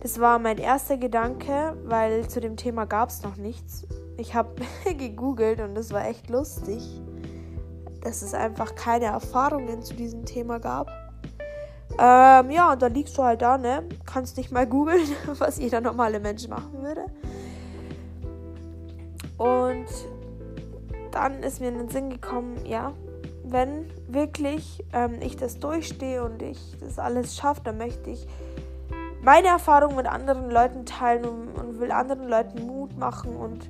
Das 0.00 0.20
war 0.20 0.38
mein 0.38 0.58
erster 0.58 0.96
Gedanke, 0.96 1.76
weil 1.84 2.28
zu 2.28 2.40
dem 2.40 2.56
Thema 2.56 2.86
gab 2.86 3.10
es 3.10 3.22
noch 3.22 3.36
nichts. 3.36 3.86
Ich 4.16 4.34
habe 4.34 4.50
gegoogelt 4.96 5.60
und 5.60 5.74
das 5.74 5.92
war 5.92 6.06
echt 6.06 6.30
lustig 6.30 6.82
dass 8.02 8.22
es 8.22 8.34
einfach 8.34 8.74
keine 8.74 9.06
Erfahrungen 9.06 9.82
zu 9.82 9.94
diesem 9.94 10.24
Thema 10.24 10.58
gab. 10.58 10.88
Ähm, 11.98 12.50
ja, 12.50 12.74
dann 12.76 12.94
liegst 12.94 13.16
du 13.16 13.22
halt 13.22 13.42
da, 13.42 13.58
ne? 13.58 13.84
Kannst 14.06 14.36
nicht 14.36 14.50
mal 14.50 14.66
googeln, 14.66 15.06
was 15.38 15.58
jeder 15.58 15.80
normale 15.80 16.20
Mensch 16.20 16.48
machen 16.48 16.82
würde. 16.82 17.06
Und 19.38 19.86
dann 21.10 21.42
ist 21.42 21.60
mir 21.60 21.68
in 21.68 21.78
den 21.78 21.88
Sinn 21.88 22.10
gekommen, 22.10 22.64
ja, 22.64 22.92
wenn 23.44 23.86
wirklich 24.08 24.82
ähm, 24.92 25.18
ich 25.20 25.36
das 25.36 25.58
durchstehe 25.58 26.24
und 26.24 26.42
ich 26.42 26.58
das 26.80 26.98
alles 26.98 27.36
schaffe, 27.36 27.60
dann 27.64 27.76
möchte 27.76 28.10
ich 28.10 28.26
meine 29.20 29.48
Erfahrungen 29.48 29.96
mit 29.96 30.06
anderen 30.06 30.50
Leuten 30.50 30.86
teilen 30.86 31.24
und, 31.24 31.48
und 31.54 31.80
will 31.80 31.92
anderen 31.92 32.28
Leuten 32.28 32.66
Mut 32.66 32.96
machen 32.96 33.36
und 33.36 33.68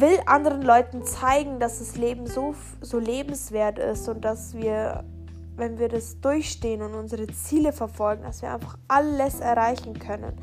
will 0.00 0.18
anderen 0.26 0.62
Leuten 0.62 1.04
zeigen, 1.04 1.60
dass 1.60 1.78
das 1.78 1.96
Leben 1.96 2.26
so, 2.26 2.54
so 2.80 2.98
lebenswert 2.98 3.78
ist 3.78 4.08
und 4.08 4.24
dass 4.24 4.54
wir, 4.54 5.04
wenn 5.56 5.78
wir 5.78 5.88
das 5.88 6.20
durchstehen 6.20 6.82
und 6.82 6.94
unsere 6.94 7.26
Ziele 7.28 7.72
verfolgen, 7.72 8.22
dass 8.22 8.42
wir 8.42 8.52
einfach 8.52 8.76
alles 8.88 9.40
erreichen 9.40 9.98
können. 9.98 10.36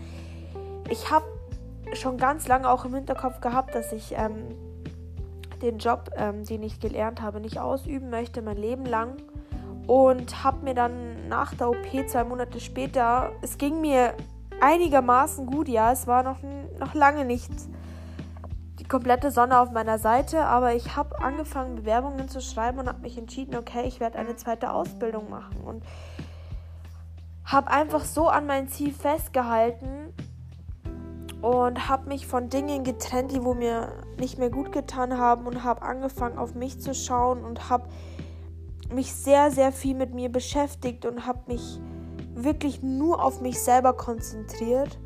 Ich 0.89 1.11
habe 1.11 1.25
schon 1.93 2.17
ganz 2.17 2.47
lange 2.47 2.69
auch 2.69 2.85
im 2.85 2.93
Hinterkopf 2.93 3.41
gehabt, 3.41 3.73
dass 3.75 3.91
ich 3.93 4.13
ähm, 4.15 4.55
den 5.61 5.79
Job, 5.79 6.11
ähm, 6.15 6.45
den 6.45 6.63
ich 6.63 6.79
gelernt 6.79 7.21
habe, 7.21 7.39
nicht 7.39 7.59
ausüben 7.59 8.09
möchte, 8.09 8.41
mein 8.41 8.57
Leben 8.57 8.85
lang. 8.85 9.15
Und 9.87 10.43
habe 10.43 10.65
mir 10.65 10.73
dann 10.73 11.29
nach 11.29 11.53
der 11.53 11.69
OP 11.69 12.07
zwei 12.07 12.25
Monate 12.25 12.59
später, 12.59 13.31
es 13.41 13.57
ging 13.57 13.79
mir 13.79 14.13
einigermaßen 14.59 15.45
gut, 15.45 15.69
ja, 15.69 15.93
es 15.93 16.07
war 16.07 16.23
noch, 16.23 16.39
noch 16.77 16.93
lange 16.93 17.23
nicht 18.87 18.89
komplette 18.89 19.31
Sonne 19.31 19.59
auf 19.59 19.71
meiner 19.71 19.99
Seite, 19.99 20.45
aber 20.45 20.73
ich 20.73 20.95
habe 20.95 21.21
angefangen, 21.21 21.75
Bewerbungen 21.75 22.29
zu 22.29 22.39
schreiben 22.39 22.79
und 22.79 22.87
habe 22.87 23.01
mich 23.01 23.17
entschieden, 23.17 23.57
okay, 23.57 23.83
ich 23.85 23.99
werde 23.99 24.17
eine 24.17 24.37
zweite 24.37 24.71
Ausbildung 24.71 25.29
machen. 25.29 25.57
Und 25.65 25.83
habe 27.43 27.69
einfach 27.69 28.05
so 28.05 28.29
an 28.29 28.45
mein 28.45 28.69
Ziel 28.69 28.93
festgehalten 28.93 30.13
und 31.41 31.89
habe 31.89 32.07
mich 32.07 32.27
von 32.27 32.47
Dingen 32.47 32.85
getrennt, 32.85 33.33
die 33.33 33.43
wo 33.43 33.53
mir 33.53 33.91
nicht 34.19 34.37
mehr 34.37 34.49
gut 34.49 34.71
getan 34.71 35.17
haben 35.17 35.47
und 35.47 35.65
habe 35.65 35.81
angefangen, 35.81 36.37
auf 36.37 36.55
mich 36.55 36.79
zu 36.79 36.93
schauen 36.93 37.43
und 37.43 37.69
habe 37.69 37.89
mich 38.89 39.13
sehr, 39.13 39.51
sehr 39.51 39.73
viel 39.73 39.95
mit 39.95 40.13
mir 40.13 40.29
beschäftigt 40.29 41.05
und 41.05 41.27
habe 41.27 41.39
mich 41.47 41.81
wirklich 42.35 42.81
nur 42.83 43.21
auf 43.21 43.41
mich 43.41 43.61
selber 43.61 43.91
konzentriert 43.93 44.97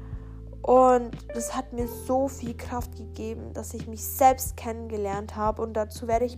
und 0.62 1.12
das 1.34 1.56
hat 1.56 1.74
mir 1.74 1.88
so 1.88 2.28
viel 2.28 2.56
Kraft 2.56 2.96
gegeben, 2.96 3.54
dass 3.54 3.74
ich 3.74 3.88
mich 3.88 4.04
selbst 4.06 4.58
kennengelernt 4.58 5.36
habe. 5.36 5.62
Und 5.62 5.74
dazu 5.74 6.08
werde 6.08 6.26
ich, 6.26 6.38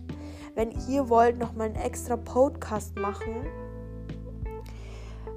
wenn 0.54 0.70
ihr 0.88 1.08
wollt, 1.08 1.38
nochmal 1.38 1.66
einen 1.66 1.76
extra 1.76 2.16
Podcast 2.16 2.96
machen. 2.96 3.46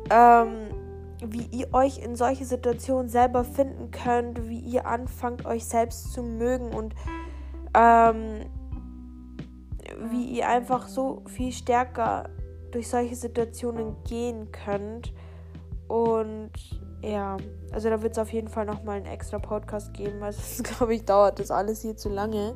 Ähm, 0.10 0.70
wie 1.26 1.48
ihr 1.52 1.74
euch 1.74 1.98
in 1.98 2.16
solche 2.16 2.46
Situationen 2.46 3.10
selber 3.10 3.44
finden 3.44 3.92
könnt, 3.92 4.48
wie 4.48 4.60
ihr 4.60 4.86
anfangt, 4.86 5.46
euch 5.46 5.66
selbst 5.66 6.14
zu 6.14 6.24
mögen 6.24 6.74
und 6.74 6.96
ähm, 7.74 8.46
wie 10.12 10.26
ihr 10.26 10.48
einfach 10.48 10.88
so 10.88 11.24
viel 11.26 11.52
stärker 11.52 12.30
durch 12.72 12.88
solche 12.88 13.16
Situationen 13.16 13.96
gehen 14.04 14.52
könnt. 14.52 15.14
Und 15.88 16.52
ja, 17.02 17.38
also 17.72 17.90
da 17.90 18.02
wird 18.02 18.14
es 18.14 18.20
auf 18.20 18.32
jeden 18.34 18.48
Fall 18.48 18.66
nochmal 18.66 18.98
einen 18.98 19.06
extra 19.06 19.40
Podcast 19.40 19.94
geben, 19.94 20.20
weil 20.20 20.34
sonst, 20.34 20.64
glaube 20.64 20.96
ich, 20.96 21.06
dauert 21.06 21.40
das 21.40 21.52
alles 21.52 21.82
hier 21.82 21.96
zu 21.96 22.10
lange. 22.10 22.56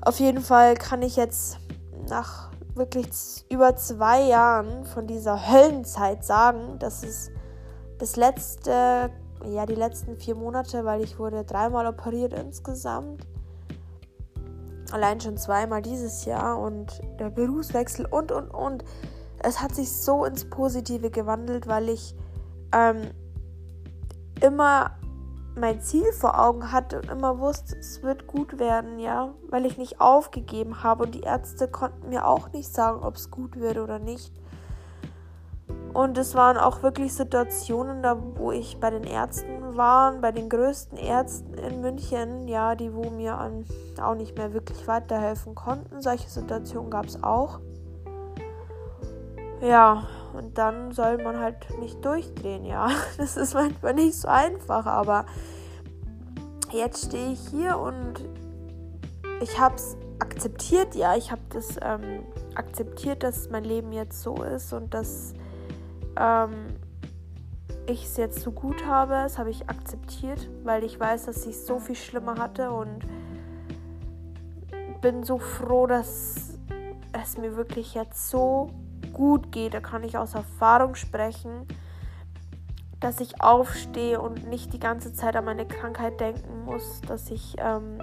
Auf 0.00 0.20
jeden 0.20 0.40
Fall 0.40 0.74
kann 0.74 1.02
ich 1.02 1.16
jetzt 1.16 1.58
nach 2.08 2.50
wirklich 2.74 3.44
über 3.50 3.76
zwei 3.76 4.22
Jahren 4.22 4.84
von 4.86 5.06
dieser 5.06 5.50
Höllenzeit 5.50 6.24
sagen, 6.24 6.78
dass 6.78 7.02
es 7.02 7.30
das 7.98 8.16
letzte, 8.16 9.10
ja, 9.44 9.66
die 9.66 9.74
letzten 9.74 10.16
vier 10.16 10.36
Monate, 10.36 10.84
weil 10.84 11.02
ich 11.02 11.18
wurde 11.18 11.44
dreimal 11.44 11.86
operiert 11.86 12.32
insgesamt. 12.32 13.26
Allein 14.92 15.20
schon 15.20 15.36
zweimal 15.36 15.82
dieses 15.82 16.24
Jahr 16.24 16.58
und 16.58 17.02
der 17.18 17.28
Berufswechsel 17.28 18.06
und, 18.06 18.32
und, 18.32 18.48
und. 18.48 18.84
Es 19.40 19.60
hat 19.60 19.74
sich 19.74 19.92
so 19.92 20.24
ins 20.24 20.48
Positive 20.48 21.10
gewandelt, 21.10 21.66
weil 21.66 21.90
ich 21.90 22.14
ähm, 22.72 23.10
immer 24.40 24.92
mein 25.58 25.80
Ziel 25.80 26.12
vor 26.12 26.38
Augen 26.38 26.70
hatte 26.72 27.00
und 27.00 27.10
immer 27.10 27.38
wusste, 27.38 27.76
es 27.76 28.02
wird 28.02 28.26
gut 28.26 28.58
werden, 28.58 28.98
ja, 28.98 29.34
weil 29.48 29.66
ich 29.66 29.76
nicht 29.76 30.00
aufgegeben 30.00 30.82
habe 30.82 31.04
und 31.04 31.14
die 31.14 31.22
Ärzte 31.22 31.68
konnten 31.68 32.08
mir 32.08 32.26
auch 32.26 32.52
nicht 32.52 32.72
sagen, 32.72 33.02
ob 33.02 33.16
es 33.16 33.30
gut 33.30 33.58
wird 33.58 33.78
oder 33.78 33.98
nicht. 33.98 34.32
Und 35.92 36.16
es 36.16 36.34
waren 36.34 36.58
auch 36.58 36.82
wirklich 36.82 37.14
Situationen, 37.14 38.02
da 38.02 38.16
wo 38.36 38.52
ich 38.52 38.78
bei 38.78 38.90
den 38.90 39.04
Ärzten 39.04 39.76
war, 39.76 40.12
bei 40.20 40.32
den 40.32 40.48
größten 40.48 40.96
Ärzten 40.98 41.54
in 41.54 41.80
München, 41.80 42.46
ja, 42.46 42.74
die 42.74 42.94
wo 42.94 43.10
mir 43.10 43.36
an, 43.36 43.64
auch 44.00 44.14
nicht 44.14 44.36
mehr 44.36 44.52
wirklich 44.52 44.86
weiterhelfen 44.86 45.54
konnten. 45.54 46.00
Solche 46.00 46.28
Situationen 46.28 46.90
gab 46.90 47.06
es 47.06 47.22
auch. 47.22 47.58
Ja, 49.60 50.06
und 50.34 50.58
dann 50.58 50.92
soll 50.92 51.22
man 51.22 51.38
halt 51.38 51.78
nicht 51.78 52.04
durchdrehen, 52.04 52.64
ja. 52.64 52.90
Das 53.16 53.36
ist 53.36 53.54
manchmal 53.54 53.94
nicht 53.94 54.14
so 54.14 54.28
einfach, 54.28 54.86
aber 54.86 55.26
jetzt 56.72 57.06
stehe 57.06 57.32
ich 57.32 57.40
hier 57.48 57.78
und 57.78 58.24
ich 59.40 59.58
habe 59.58 59.76
es 59.76 59.96
akzeptiert, 60.18 60.94
ja. 60.94 61.16
Ich 61.16 61.30
habe 61.30 61.42
das 61.50 61.76
ähm, 61.82 62.24
akzeptiert, 62.54 63.22
dass 63.22 63.50
mein 63.50 63.64
Leben 63.64 63.92
jetzt 63.92 64.22
so 64.22 64.42
ist 64.42 64.72
und 64.72 64.94
dass 64.94 65.34
ähm, 66.18 66.66
ich 67.86 68.04
es 68.04 68.16
jetzt 68.16 68.40
so 68.40 68.52
gut 68.52 68.86
habe. 68.86 69.14
Das 69.14 69.38
habe 69.38 69.50
ich 69.50 69.68
akzeptiert, 69.68 70.48
weil 70.64 70.84
ich 70.84 70.98
weiß, 70.98 71.26
dass 71.26 71.46
ich 71.46 71.60
so 71.60 71.78
viel 71.78 71.96
schlimmer 71.96 72.36
hatte 72.38 72.70
und 72.70 73.00
bin 75.00 75.22
so 75.22 75.38
froh, 75.38 75.86
dass 75.86 76.58
es 77.12 77.38
mir 77.38 77.56
wirklich 77.56 77.94
jetzt 77.94 78.30
so 78.30 78.70
gut 79.12 79.52
geht, 79.52 79.74
da 79.74 79.80
kann 79.80 80.04
ich 80.04 80.16
aus 80.16 80.34
Erfahrung 80.34 80.94
sprechen, 80.94 81.66
dass 83.00 83.20
ich 83.20 83.40
aufstehe 83.40 84.20
und 84.20 84.48
nicht 84.48 84.72
die 84.72 84.80
ganze 84.80 85.12
Zeit 85.12 85.36
an 85.36 85.44
meine 85.44 85.66
Krankheit 85.66 86.20
denken 86.20 86.64
muss, 86.64 87.00
dass 87.02 87.30
ich 87.30 87.56
ähm, 87.58 88.00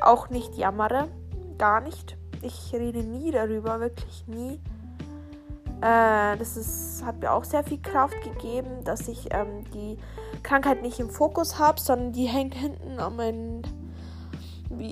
auch 0.00 0.28
nicht 0.30 0.56
jammere. 0.56 1.08
Gar 1.56 1.80
nicht. 1.80 2.16
Ich 2.42 2.72
rede 2.72 3.02
nie 3.02 3.30
darüber, 3.30 3.80
wirklich 3.80 4.26
nie. 4.26 4.60
Äh, 5.80 6.36
das 6.36 6.56
ist, 6.56 7.04
hat 7.04 7.20
mir 7.20 7.32
auch 7.32 7.44
sehr 7.44 7.64
viel 7.64 7.80
Kraft 7.80 8.20
gegeben, 8.22 8.84
dass 8.84 9.08
ich 9.08 9.28
ähm, 9.32 9.64
die 9.72 9.96
Krankheit 10.42 10.82
nicht 10.82 10.98
im 11.00 11.10
Fokus 11.10 11.58
habe, 11.58 11.80
sondern 11.80 12.12
die 12.12 12.26
hängt 12.26 12.54
hinten 12.54 12.98
an 12.98 13.16
meinen. 13.16 13.62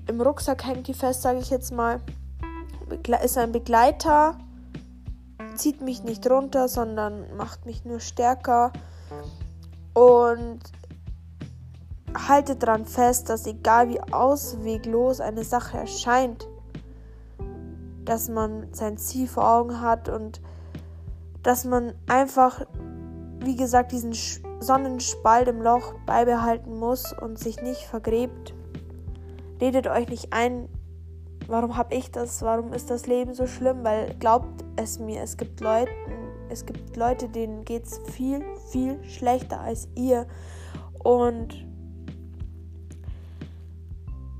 Im 0.06 0.20
Rucksack 0.20 0.64
hängt 0.64 0.88
die 0.88 0.94
fest, 0.94 1.22
sage 1.22 1.38
ich 1.38 1.50
jetzt 1.50 1.72
mal. 1.72 2.00
Ist 3.22 3.37
ein 3.37 3.52
Begleiter, 3.52 4.38
zieht 5.57 5.81
mich 5.81 6.03
nicht 6.03 6.29
runter, 6.31 6.69
sondern 6.69 7.37
macht 7.37 7.66
mich 7.66 7.85
nur 7.85 8.01
stärker. 8.01 8.73
Und 9.95 10.61
halte 12.29 12.57
daran 12.57 12.87
fest, 12.87 13.29
dass 13.29 13.47
egal 13.47 13.88
wie 13.88 14.01
ausweglos 14.12 15.21
eine 15.21 15.45
Sache 15.45 15.79
erscheint, 15.79 16.49
dass 18.05 18.29
man 18.29 18.73
sein 18.73 18.97
Ziel 18.97 19.29
vor 19.29 19.49
Augen 19.49 19.81
hat 19.81 20.09
und 20.09 20.40
dass 21.42 21.64
man 21.64 21.95
einfach, 22.09 22.66
wie 23.40 23.57
gesagt, 23.57 23.92
diesen 23.92 24.14
Sonnenspalt 24.61 25.49
im 25.49 25.62
Loch 25.62 25.95
beibehalten 26.07 26.79
muss 26.79 27.12
und 27.21 27.38
sich 27.38 27.61
nicht 27.62 27.83
vergräbt. 27.83 28.55
Redet 29.61 29.87
euch 29.87 30.09
nicht 30.09 30.33
ein, 30.33 30.69
warum 31.48 31.76
habe 31.76 31.94
ich 31.94 32.11
das, 32.11 32.42
warum 32.42 32.72
ist 32.72 32.90
das 32.90 33.06
Leben 33.06 33.35
so 33.35 33.46
schlimm, 33.46 33.85
weil 33.85 34.14
glaubt 34.18 34.64
es 34.76 34.98
mir, 34.98 35.22
es 35.22 35.37
gibt 35.37 35.61
Leute, 35.61 35.90
es 36.48 36.64
gibt 36.64 36.96
Leute, 36.96 37.28
denen 37.28 37.64
geht 37.64 37.85
es 37.85 37.98
viel, 38.12 38.44
viel 38.70 39.02
schlechter 39.04 39.61
als 39.61 39.88
ihr. 39.94 40.26
Und 41.02 41.66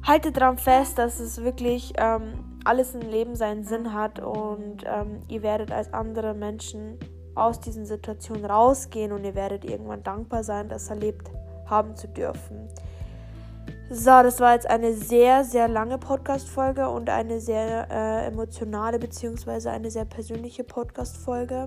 haltet 0.03 0.37
daran 0.37 0.59
fest, 0.59 0.99
dass 0.99 1.21
es 1.21 1.43
wirklich 1.43 1.93
ähm, 1.97 2.59
alles 2.65 2.95
im 2.95 3.03
Leben 3.03 3.35
seinen 3.35 3.65
Sinn 3.65 3.93
hat 3.93 4.19
und 4.21 4.85
ähm, 4.85 5.23
ihr 5.29 5.43
werdet 5.43 5.73
als 5.73 5.93
andere 5.93 6.35
Menschen 6.35 6.99
aus 7.35 7.61
diesen 7.61 7.87
Situationen 7.87 8.45
rausgehen 8.45 9.13
und 9.13 9.25
ihr 9.25 9.35
werdet 9.35 9.65
irgendwann 9.65 10.03
dankbar 10.03 10.43
sein, 10.43 10.69
das 10.69 10.89
erlebt 10.89 11.31
haben 11.67 11.97
zu 11.97 12.09
dürfen. 12.09 12.69
So, 13.89 14.11
das 14.11 14.41
war 14.41 14.55
jetzt 14.55 14.69
eine 14.69 14.95
sehr, 14.95 15.45
sehr 15.45 15.69
lange 15.69 15.97
Podcast-Folge 15.97 16.89
und 16.89 17.09
eine 17.09 17.39
sehr 17.39 17.89
äh, 17.89 18.27
emotionale 18.27 18.99
bzw. 18.99 19.69
eine 19.69 19.93
sehr 19.93 20.05
persönliche 20.05 20.65
Podcast-Folge. 20.65 21.67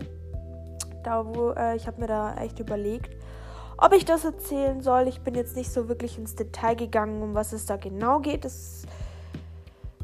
Da, 1.02 1.26
wo 1.26 1.52
äh, 1.52 1.78
ich 1.78 1.88
habe 1.88 2.02
mir 2.02 2.08
da 2.08 2.36
echt 2.36 2.60
überlegt, 2.60 3.16
ob 3.78 3.94
ich 3.94 4.04
das 4.04 4.26
erzählen 4.26 4.82
soll. 4.82 5.08
Ich 5.08 5.22
bin 5.22 5.34
jetzt 5.34 5.56
nicht 5.56 5.72
so 5.72 5.88
wirklich 5.88 6.18
ins 6.18 6.36
Detail 6.36 6.76
gegangen, 6.76 7.22
um 7.22 7.36
was 7.36 7.54
es 7.54 7.66
da 7.66 7.78
genau 7.78 8.20
geht. 8.20 8.44
Das 8.44 8.82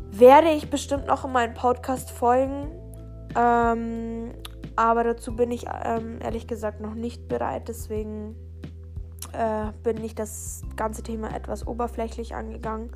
werde 0.09 0.51
ich 0.51 0.69
bestimmt 0.69 1.07
noch 1.07 1.25
in 1.25 1.33
meinem 1.33 1.53
Podcast 1.53 2.11
folgen. 2.11 2.71
Ähm, 3.35 4.31
aber 4.77 5.03
dazu 5.03 5.35
bin 5.35 5.51
ich 5.51 5.65
ähm, 5.83 6.19
ehrlich 6.21 6.47
gesagt 6.47 6.79
noch 6.79 6.93
nicht 6.93 7.27
bereit. 7.27 7.67
Deswegen 7.67 8.37
äh, 9.37 9.71
bin 9.83 10.03
ich 10.03 10.15
das 10.15 10.63
ganze 10.75 11.03
Thema 11.03 11.35
etwas 11.35 11.67
oberflächlich 11.67 12.35
angegangen. 12.35 12.91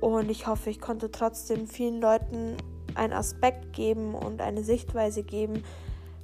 Und 0.00 0.30
ich 0.30 0.46
hoffe, 0.46 0.70
ich 0.70 0.80
konnte 0.80 1.10
trotzdem 1.10 1.66
vielen 1.66 2.00
Leuten 2.00 2.56
einen 2.94 3.12
Aspekt 3.12 3.72
geben 3.72 4.14
und 4.14 4.40
eine 4.40 4.64
Sichtweise 4.64 5.22
geben, 5.22 5.62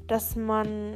dass 0.07 0.37
man 0.37 0.95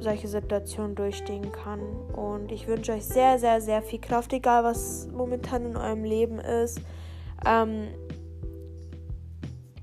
solche 0.00 0.28
Situationen 0.28 0.94
durchstehen 0.94 1.50
kann. 1.52 1.80
Und 2.14 2.52
ich 2.52 2.68
wünsche 2.68 2.92
euch 2.92 3.04
sehr, 3.04 3.38
sehr, 3.38 3.60
sehr 3.60 3.82
viel 3.82 4.00
Kraft, 4.00 4.32
egal 4.32 4.64
was 4.64 5.08
momentan 5.12 5.64
in 5.64 5.76
eurem 5.76 6.04
Leben 6.04 6.38
ist. 6.38 6.80
Ähm, 7.46 7.88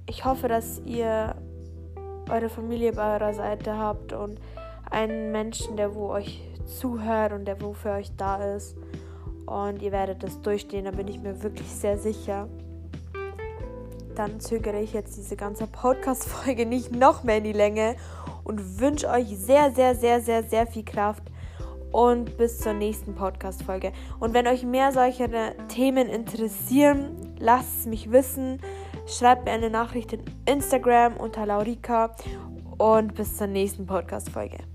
ich 0.08 0.24
hoffe, 0.24 0.48
dass 0.48 0.80
ihr 0.86 1.36
eure 2.30 2.50
Familie 2.50 2.94
bei 2.94 3.16
eurer 3.16 3.34
Seite 3.34 3.78
habt 3.78 4.14
und 4.14 4.40
einen 4.90 5.32
Menschen, 5.32 5.78
der 5.78 5.96
wo 5.96 6.10
euch 6.10 6.42
zuhört 6.66 7.34
und 7.34 7.46
der 7.46 7.58
für 7.58 7.92
euch 7.92 8.12
da 8.18 8.56
ist. 8.56 8.76
Und 9.46 9.82
ihr 9.82 9.92
werdet 9.92 10.24
das 10.24 10.42
durchstehen, 10.42 10.86
da 10.86 10.92
bin 10.92 11.08
ich 11.08 11.20
mir 11.20 11.44
wirklich 11.44 11.68
sehr 11.68 11.98
sicher. 11.98 12.48
Dann 14.16 14.40
zögere 14.40 14.80
ich 14.80 14.94
jetzt 14.94 15.18
diese 15.18 15.36
ganze 15.36 15.68
Podcast-Folge 15.68 16.66
nicht 16.66 16.96
noch 16.96 17.24
mehr 17.24 17.38
in 17.38 17.44
die 17.44 17.54
Länge 17.54 17.96
und 18.44 18.80
wünsche 18.80 19.10
euch 19.10 19.28
sehr, 19.38 19.72
sehr, 19.72 19.96
sehr, 19.96 20.22
sehr, 20.22 20.44
sehr 20.44 20.68
viel 20.68 20.86
Kraft 20.86 21.24
und 21.92 22.38
bis 22.38 22.60
zur 22.60 22.74
nächsten 22.74 23.16
Podcast-Folge. 23.16 23.94
Und 24.20 24.34
wenn 24.34 24.48
euch 24.48 24.64
mehr 24.64 24.92
solche 24.92 25.30
Themen 25.70 26.10
interessieren, 26.10 27.36
lasst 27.40 27.80
es 27.80 27.86
mich 27.86 28.12
wissen. 28.12 28.60
Schreibt 29.08 29.46
mir 29.46 29.52
eine 29.52 29.70
Nachricht 29.70 30.14
in 30.14 30.24
Instagram 30.46 31.16
unter 31.18 31.46
Laurika 31.46 32.16
und 32.78 33.16
bis 33.16 33.38
zur 33.38 33.48
nächsten 33.48 33.86
Podcast-Folge. 33.86 34.75